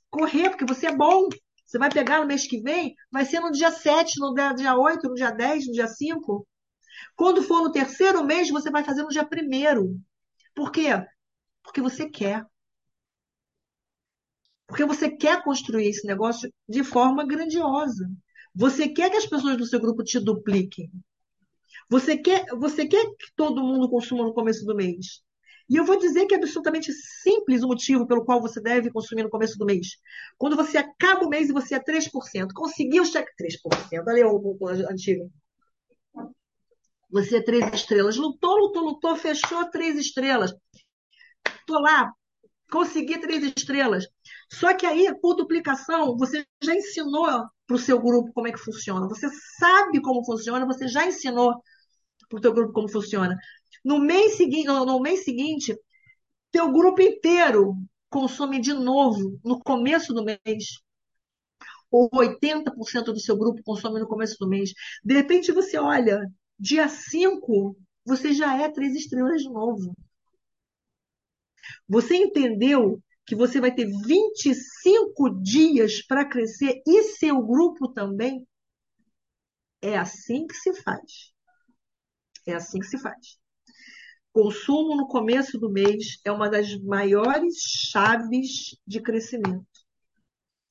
[0.10, 1.30] Correr, porque você é bom.
[1.70, 5.08] Você vai pegar no mês que vem, vai ser no dia 7, no dia 8,
[5.08, 6.48] no dia 10, no dia 5.
[7.16, 9.96] Quando for no terceiro mês, você vai fazer no dia primeiro.
[10.56, 10.88] Por quê?
[11.62, 12.44] Porque você quer.
[14.66, 18.10] Porque você quer construir esse negócio de forma grandiosa.
[18.56, 20.92] Você quer que as pessoas do seu grupo te dupliquem.
[21.88, 25.22] Você quer, você quer que todo mundo consuma no começo do mês.
[25.70, 29.24] E eu vou dizer que é absolutamente simples o motivo pelo qual você deve consumir
[29.24, 29.98] no começo do mês.
[30.38, 34.58] Quando você acaba o mês e você é 3%, conseguiu chegar 3%, olha o,
[34.90, 35.32] antigo.
[37.12, 38.18] Você é três estrelas.
[38.18, 40.54] Lutou, lutou, lutou, fechou três estrelas.
[41.60, 42.12] Estou lá,
[42.72, 44.08] consegui três estrelas.
[44.52, 47.26] Só que aí, por duplicação, você já ensinou
[47.68, 49.08] para o seu grupo como é que funciona.
[49.08, 49.28] Você
[49.60, 51.54] sabe como funciona, você já ensinou
[52.28, 53.36] para o seu grupo como funciona.
[53.84, 55.76] No mês seguinte, no mês seguinte,
[56.52, 57.76] teu grupo inteiro
[58.10, 60.82] consome de novo no começo do mês.
[61.92, 64.74] Ou 80% do seu grupo consome no começo do mês.
[65.04, 66.20] De repente você olha
[66.60, 67.76] Dia 5,
[68.06, 69.94] você já é três estrelas de novo.
[71.90, 78.46] Você entendeu que você vai ter 25 dias para crescer e seu grupo também?
[79.82, 81.34] É assim que se faz.
[82.46, 83.40] É assim que se faz.
[84.32, 87.56] Consumo no começo do mês é uma das maiores
[87.92, 89.66] chaves de crescimento.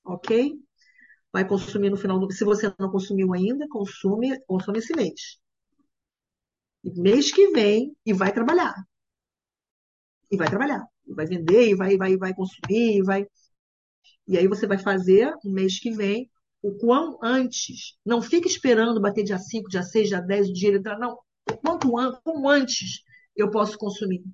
[0.04, 0.54] Ok?
[1.32, 5.38] Vai consumir no final do Se você não consumiu ainda, consome, consome esse mês
[6.96, 8.74] mês que vem e vai trabalhar.
[10.30, 10.86] E vai trabalhar.
[11.06, 13.26] E vai vender, e vai, vai, vai consumir, e vai.
[14.26, 16.30] E aí você vai fazer no mês que vem
[16.62, 17.96] o quão antes.
[18.04, 20.98] Não fique esperando bater dia 5, dia 6, dia 10, o dinheiro entrar.
[20.98, 21.18] Não.
[21.62, 21.96] Quanto
[22.46, 23.02] antes
[23.42, 24.24] eu posso consumir.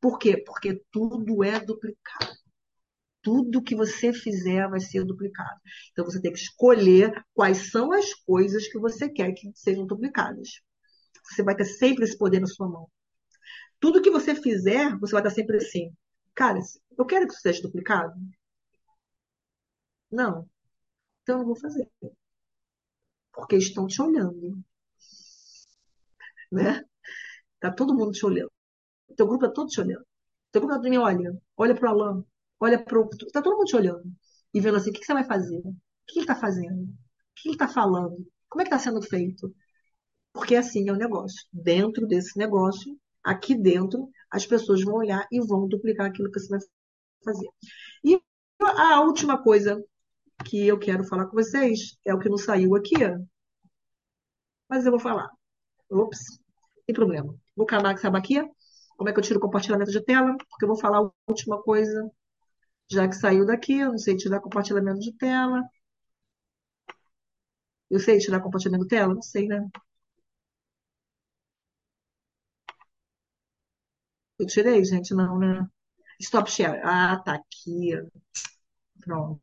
[0.00, 0.42] Por quê?
[0.44, 2.34] Porque tudo é duplicado.
[3.22, 5.60] Tudo que você fizer vai ser duplicado.
[5.92, 10.60] Então você tem que escolher quais são as coisas que você quer que sejam duplicadas.
[11.24, 12.90] Você vai ter sempre esse poder na sua mão.
[13.80, 15.90] Tudo que você fizer, você vai estar sempre assim.
[16.34, 16.58] Cara,
[16.98, 18.14] eu quero que isso seja duplicado.
[20.10, 20.48] Não.
[21.22, 21.90] Então eu não vou fazer.
[23.32, 24.62] Porque estão te olhando.
[26.50, 26.82] Né?
[27.60, 28.53] Tá todo mundo te olhando.
[29.16, 30.04] Teu grupo é todo te olhando.
[30.52, 31.32] Teu grupo me olha.
[31.56, 32.24] Olha para o Alan.
[32.60, 33.08] Olha para o.
[33.32, 34.04] Tá todo mundo te olhando.
[34.52, 35.58] E vendo assim, o que você vai fazer?
[35.58, 35.74] O
[36.06, 36.82] que ele está fazendo?
[36.84, 36.88] O
[37.36, 38.16] que ele está falando?
[38.48, 39.54] Como é que está sendo feito?
[40.32, 41.46] Porque assim é o negócio.
[41.52, 46.48] Dentro desse negócio, aqui dentro, as pessoas vão olhar e vão duplicar aquilo que você
[46.48, 46.60] vai
[47.24, 47.48] fazer.
[48.04, 48.20] E
[48.60, 49.82] a última coisa
[50.44, 52.94] que eu quero falar com vocês é o que não saiu aqui,
[54.68, 55.28] mas eu vou falar.
[55.90, 56.18] Ops,
[56.86, 57.34] tem problema.
[57.56, 58.40] Vou acabar com aqui.
[58.96, 60.36] Como é que eu tiro o compartilhamento de tela?
[60.48, 62.10] Porque eu vou falar a última coisa,
[62.90, 65.62] já que saiu daqui, eu não sei tirar compartilhamento de tela.
[67.90, 69.14] Eu sei tirar compartilhamento de tela?
[69.14, 69.66] Não sei, né?
[74.38, 75.14] Eu tirei, gente?
[75.14, 75.66] Não, né?
[76.20, 76.80] Stop share.
[76.84, 77.92] Ah, tá aqui.
[79.00, 79.40] Pronto.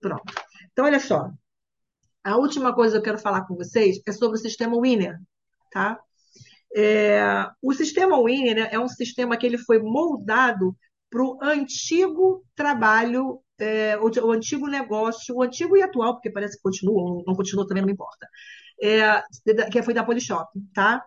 [0.00, 0.32] Pronto.
[0.72, 1.30] Então, olha só.
[2.24, 5.20] A última coisa que eu quero falar com vocês é sobre o sistema Winner,
[5.72, 6.00] tá?
[6.74, 10.76] É, o sistema Winner né, é um sistema que ele foi moldado
[11.10, 16.56] para o antigo trabalho, é, o, o, antigo negócio, o antigo e atual, porque parece
[16.56, 18.26] que continua, não continua também não importa,
[18.82, 19.22] é,
[19.70, 21.04] que foi da Polishop, tá?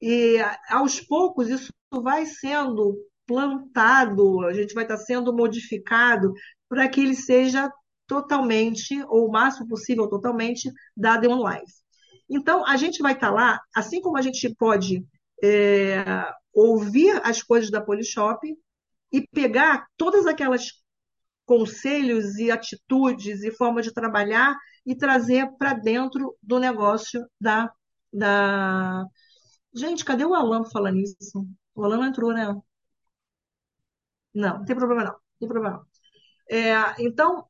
[0.00, 0.38] E
[0.68, 1.72] aos poucos isso
[2.02, 2.96] vai sendo
[3.26, 6.32] plantado, a gente vai estar sendo modificado
[6.68, 7.70] para que ele seja
[8.06, 11.72] totalmente, ou o máximo possível totalmente, dado em live.
[12.30, 15.04] Então, a gente vai estar lá, assim como a gente pode
[15.42, 16.04] é,
[16.52, 18.46] ouvir as coisas da Polishop
[19.12, 20.68] e pegar todas aquelas
[21.44, 24.56] conselhos e atitudes e forma de trabalhar
[24.86, 27.72] e trazer para dentro do negócio da,
[28.12, 29.04] da.
[29.74, 31.46] Gente, cadê o Alan falando isso?
[31.74, 32.46] O Alan não entrou, né?
[34.34, 35.86] Não, não tem problema não, não tem problema não.
[36.48, 37.48] É, então,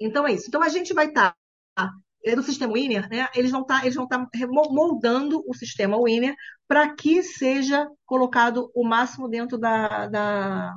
[0.00, 0.46] então é isso.
[0.48, 1.36] Então a gente vai estar
[1.74, 1.92] tá,
[2.34, 3.28] do sistema Winner, né?
[3.34, 6.34] Eles vão estar, tá, eles vão estar tá moldando o sistema Winner
[6.66, 10.74] para que seja colocado o máximo dentro da, da,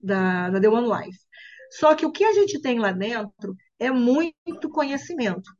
[0.00, 1.18] da, da The One Life.
[1.70, 5.50] Só que o que a gente tem lá dentro é muito conhecimento.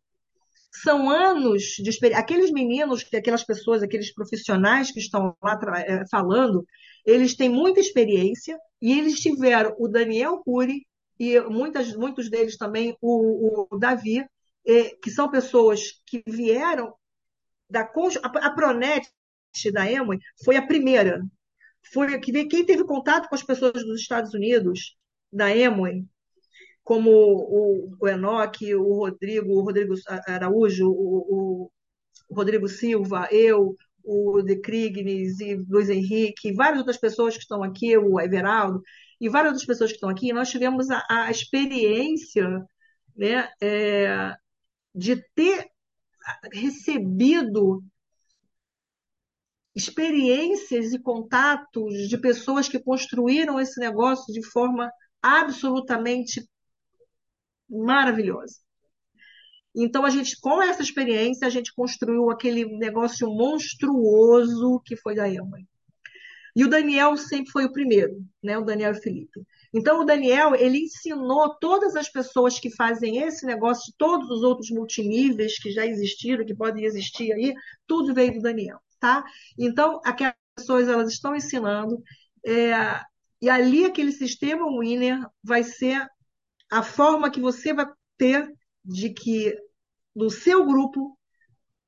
[0.83, 2.23] São anos de experiência.
[2.23, 6.65] Aqueles meninos, aquelas pessoas, aqueles profissionais que estão lá é, falando,
[7.05, 10.87] eles têm muita experiência e eles tiveram o Daniel Cury
[11.19, 14.29] e muitas, muitos deles também o, o Davi, é,
[15.03, 16.95] que são pessoas que vieram
[17.71, 19.09] da a, Pronet
[19.73, 21.23] da Emoi foi a primeira.
[21.93, 24.97] Foi quem teve contato com as pessoas dos Estados Unidos
[25.33, 26.05] da Emoi,
[26.85, 29.95] como o, o Enoque, o Rodrigo, o Rodrigo
[30.27, 31.71] Araújo, o,
[32.29, 37.63] o Rodrigo Silva, eu, o De Krignes e Luiz Henrique, várias outras pessoas que estão
[37.63, 38.83] aqui, o Everaldo,
[39.21, 42.65] e várias outras pessoas que estão aqui, nós tivemos a, a experiência
[43.17, 44.35] né, é,
[44.95, 45.71] de ter
[46.53, 47.83] recebido
[49.75, 54.91] experiências e contatos de pessoas que construíram esse negócio de forma
[55.23, 56.45] absolutamente
[57.69, 58.57] maravilhosa.
[59.75, 65.29] Então, a gente, com essa experiência, a gente construiu aquele negócio monstruoso que foi da
[65.29, 65.59] Emma.
[66.57, 68.59] E o Daniel sempre foi o primeiro, né?
[68.59, 69.41] O Daniel e o Felipe.
[69.75, 74.71] Então, o Daniel, ele ensinou todas as pessoas que fazem esse negócio, todos os outros
[74.71, 77.55] multiníveis que já existiram, que podem existir aí,
[77.87, 79.25] tudo veio do Daniel, tá?
[79.59, 82.03] Então, aquelas pessoas, elas estão ensinando,
[82.47, 83.01] é,
[83.41, 86.07] e ali aquele sistema Winner vai ser
[86.71, 88.51] a forma que você vai ter
[88.85, 89.55] de que
[90.15, 91.17] no seu grupo,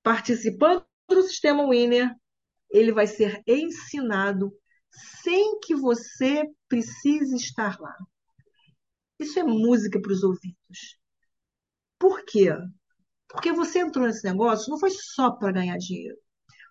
[0.02, 2.14] participando do sistema Winner,
[2.70, 4.52] ele vai ser ensinado
[5.22, 7.94] sem que você precise estar lá.
[9.18, 10.98] Isso é música para os ouvidos.
[11.98, 12.48] Por quê?
[13.28, 16.16] Porque você entrou nesse negócio não foi só para ganhar dinheiro.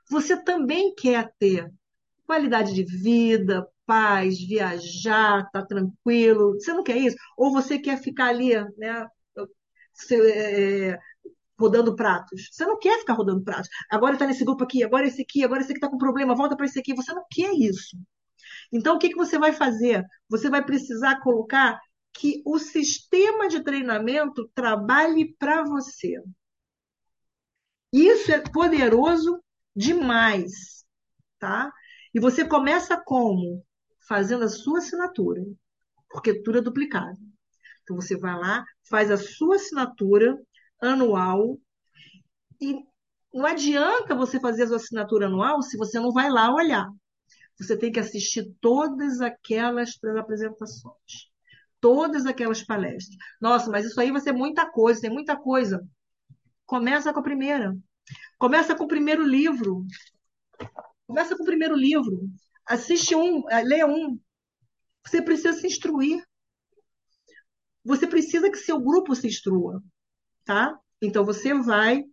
[0.09, 1.71] Você também quer ter
[2.25, 6.53] qualidade de vida, paz, viajar, estar tá tranquilo.
[6.53, 7.17] Você não quer isso?
[7.37, 9.07] Ou você quer ficar ali, né?
[10.11, 10.97] É,
[11.59, 12.49] rodando pratos.
[12.51, 13.69] Você não quer ficar rodando pratos.
[13.91, 16.55] Agora está nesse grupo aqui, agora esse aqui, agora esse aqui está com problema, volta
[16.55, 16.95] para esse aqui.
[16.95, 17.97] Você não quer isso.
[18.71, 20.03] Então, o que, que você vai fazer?
[20.29, 21.79] Você vai precisar colocar
[22.13, 26.21] que o sistema de treinamento trabalhe para você.
[27.91, 29.43] Isso é poderoso
[29.75, 30.85] demais,
[31.39, 31.71] tá?
[32.13, 33.63] E você começa como?
[34.07, 35.41] Fazendo a sua assinatura,
[36.09, 37.17] porque tudo é duplicado.
[37.83, 40.37] Então você vai lá, faz a sua assinatura
[40.81, 41.57] anual
[42.61, 42.75] e
[43.33, 46.87] não adianta você fazer a sua assinatura anual se você não vai lá olhar.
[47.59, 51.29] Você tem que assistir todas aquelas apresentações,
[51.81, 53.17] todas aquelas palestras.
[53.41, 55.85] Nossa, mas isso aí vai ser muita coisa, tem muita coisa.
[56.65, 57.75] Começa com a primeira.
[58.37, 59.85] Começa com o primeiro livro.
[61.05, 62.21] Começa com o primeiro livro.
[62.65, 64.19] Assiste um, eh, lê um.
[65.05, 66.23] Você precisa se instruir.
[67.83, 69.81] Você precisa que seu grupo se instrua,
[70.45, 70.77] tá?
[71.01, 72.03] Então você vai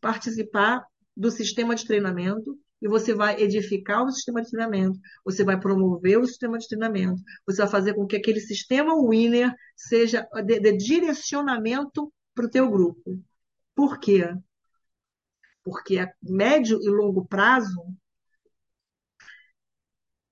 [0.00, 0.84] participar
[1.16, 6.18] do sistema de treinamento e você vai edificar o sistema de treinamento, você vai promover
[6.18, 10.76] o sistema de treinamento, você vai fazer com que aquele sistema winner seja de, de
[10.76, 13.20] direcionamento para o teu grupo.
[13.74, 14.32] Por quê?
[15.64, 17.84] Porque a médio e longo prazo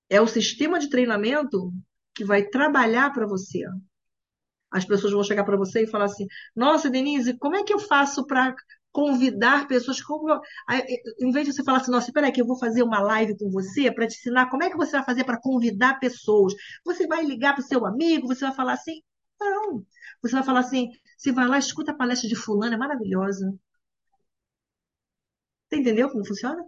[0.09, 1.71] é o sistema de treinamento
[2.15, 3.63] que vai trabalhar para você.
[4.71, 6.25] As pessoas vão chegar para você e falar assim:
[6.55, 8.53] Nossa, Denise, como é que eu faço para
[8.91, 10.01] convidar pessoas.
[10.01, 10.41] Como,
[11.19, 13.37] em vez de você falar assim, nossa, espera aí que eu vou fazer uma live
[13.37, 16.53] com você para te ensinar como é que você vai fazer para convidar pessoas.
[16.85, 19.01] Você vai ligar para o seu amigo, você vai falar assim,
[19.39, 19.85] não.
[20.21, 23.53] Você vai falar assim, você vai lá, escuta a palestra de fulano, é maravilhosa.
[25.69, 26.63] Você entendeu como funciona?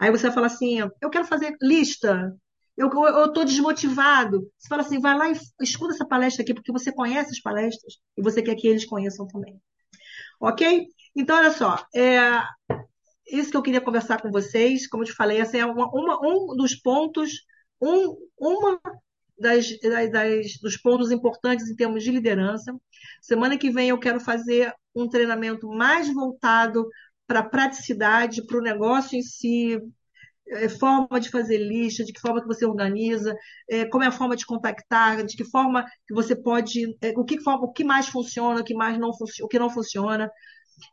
[0.00, 2.36] Aí você vai falar assim, eu quero fazer lista,
[2.76, 2.88] eu
[3.24, 4.50] estou desmotivado.
[4.58, 7.98] Você fala assim, vai lá e escuta essa palestra aqui, porque você conhece as palestras
[8.16, 9.60] e você quer que eles conheçam também.
[10.40, 10.86] Ok?
[11.16, 12.18] Então, olha só, é,
[13.30, 16.18] isso que eu queria conversar com vocês, como eu te falei, essa é uma, uma,
[16.22, 17.30] um dos pontos,
[17.80, 18.80] um, uma
[19.38, 19.68] das,
[20.10, 22.74] das, dos pontos importantes em termos de liderança.
[23.20, 26.88] Semana que vem eu quero fazer um treinamento mais voltado
[27.26, 29.78] para a praticidade, para o negócio em si,
[30.50, 33.34] é, forma de fazer lista, de que forma que você organiza,
[33.68, 37.24] é, como é a forma de contactar, de que forma que você pode, é, o
[37.24, 40.30] que forma, o que mais funciona, o que mais não funciona, o que não funciona.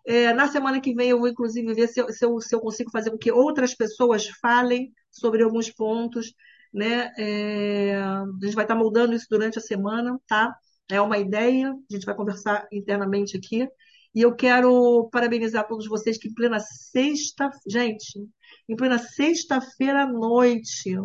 [0.06, 2.60] É, na semana que vem eu vou inclusive ver se eu, se eu, se eu
[2.60, 6.34] consigo fazer com que outras pessoas falem sobre alguns pontos,
[6.74, 7.12] né?
[7.18, 10.53] É, a gente vai estar moldando isso durante a semana, tá?
[10.89, 13.68] É uma ideia, a gente vai conversar internamente aqui.
[14.14, 18.20] E eu quero parabenizar todos vocês que em plena sexta, gente,
[18.68, 20.96] em plena sexta-feira à noite.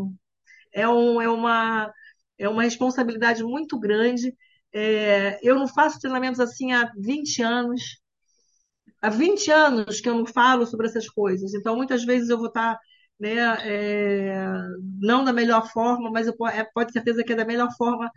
[0.72, 1.93] É, um, é, uma,
[2.38, 4.34] é uma responsabilidade muito grande.
[4.72, 8.01] É, eu não faço treinamentos assim há 20 anos.
[9.03, 11.55] Há 20 anos que eu não falo sobre essas coisas.
[11.55, 12.78] Então, muitas vezes eu vou estar
[13.18, 14.45] né, é,
[15.01, 18.11] não da melhor forma, mas eu, é, pode certeza que é da melhor forma,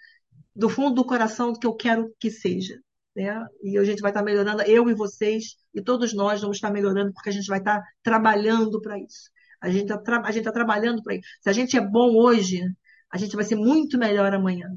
[0.56, 2.80] do fundo do coração, que eu quero que seja
[3.16, 3.46] né?
[3.62, 7.14] E a gente vai estar melhorando, eu e vocês, e todos nós vamos estar melhorando,
[7.14, 9.30] porque a gente vai estar trabalhando para isso.
[9.62, 11.28] A gente está a gente tá trabalhando para isso.
[11.42, 12.62] Se a gente é bom hoje,
[13.10, 14.70] a gente vai ser muito melhor amanhã.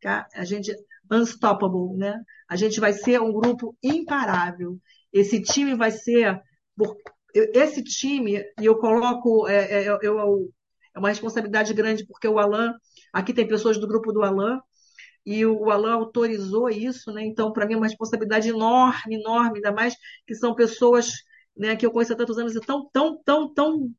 [0.00, 0.26] Tá?
[0.34, 0.74] A gente
[1.10, 2.18] unstoppable, né?
[2.48, 4.78] A gente vai ser um grupo imparável.
[5.12, 6.40] Esse time vai ser
[7.34, 10.50] esse time e eu coloco é, é, eu,
[10.94, 12.74] é uma responsabilidade grande porque o Alan
[13.12, 14.60] aqui tem pessoas do grupo do Alan
[15.24, 17.24] e o Alan autorizou isso, né?
[17.24, 19.94] Então, para mim, é uma responsabilidade enorme, enorme, ainda mais
[20.26, 21.12] que são pessoas
[21.56, 23.90] né, que eu conheço há tantos anos e tão, tão, tão, tão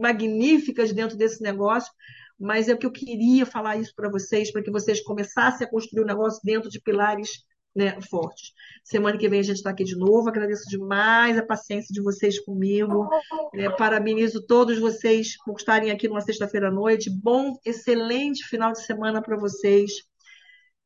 [0.00, 1.92] magníficas dentro desse negócio,
[2.38, 6.00] mas é que eu queria falar isso para vocês, para que vocês começassem a construir
[6.00, 7.44] o um negócio dentro de pilares
[7.74, 8.52] né, fortes.
[8.82, 10.28] Semana que vem a gente está aqui de novo.
[10.28, 13.08] Agradeço demais a paciência de vocês comigo.
[13.54, 17.10] É, parabenizo todos vocês por estarem aqui numa sexta-feira à noite.
[17.10, 19.92] Bom, excelente final de semana para vocês.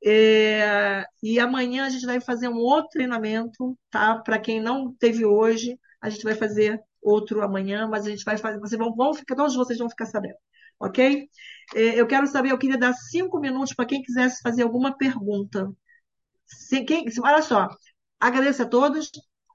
[0.06, 4.18] É, e amanhã a gente vai fazer um outro treinamento, tá?
[4.18, 8.36] Para quem não teve hoje, a gente vai fazer outro amanhã, mas a gente vai
[8.36, 10.36] fazer, vocês vão, vão ficar, todos vocês vão ficar sabendo,
[10.78, 11.28] ok?
[11.74, 15.72] É, eu quero saber, eu queria dar cinco minutos para quem quisesse fazer alguma pergunta.
[16.46, 17.68] Se, quem, olha só,
[18.20, 19.10] agradeço a todos.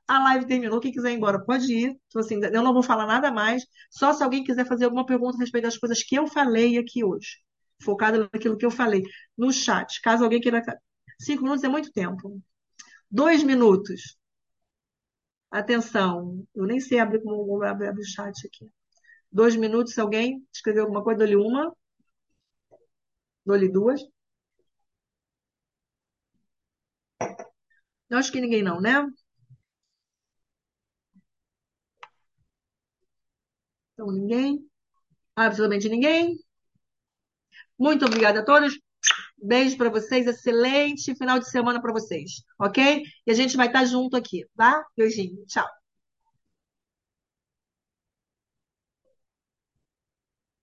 [0.07, 0.79] A live terminou.
[0.79, 1.97] Quem quiser ir embora, pode ir.
[2.07, 3.63] Então, assim, eu não vou falar nada mais.
[3.91, 7.03] Só se alguém quiser fazer alguma pergunta a respeito das coisas que eu falei aqui
[7.03, 7.37] hoje
[7.81, 9.03] focada naquilo que eu falei,
[9.37, 10.01] no chat.
[10.01, 10.61] Caso alguém queira.
[11.19, 12.41] Cinco minutos é muito tempo.
[13.11, 14.17] Dois minutos.
[15.51, 18.69] Atenção, eu nem sei abrir como abrir, o chat aqui.
[19.31, 21.73] Dois minutos, se alguém escreveu alguma coisa, dou-lhe uma.
[23.45, 24.01] Dou-lhe duas.
[28.09, 29.03] Eu acho que ninguém não, né?
[33.93, 34.67] Então, ninguém.
[35.35, 36.37] Absolutamente ninguém.
[37.79, 38.77] Muito obrigada a todos.
[39.41, 43.03] Beijo para vocês, excelente final de semana para vocês, ok?
[43.25, 44.85] E a gente vai estar junto aqui, tá?
[44.97, 45.78] Beijinho, tchau.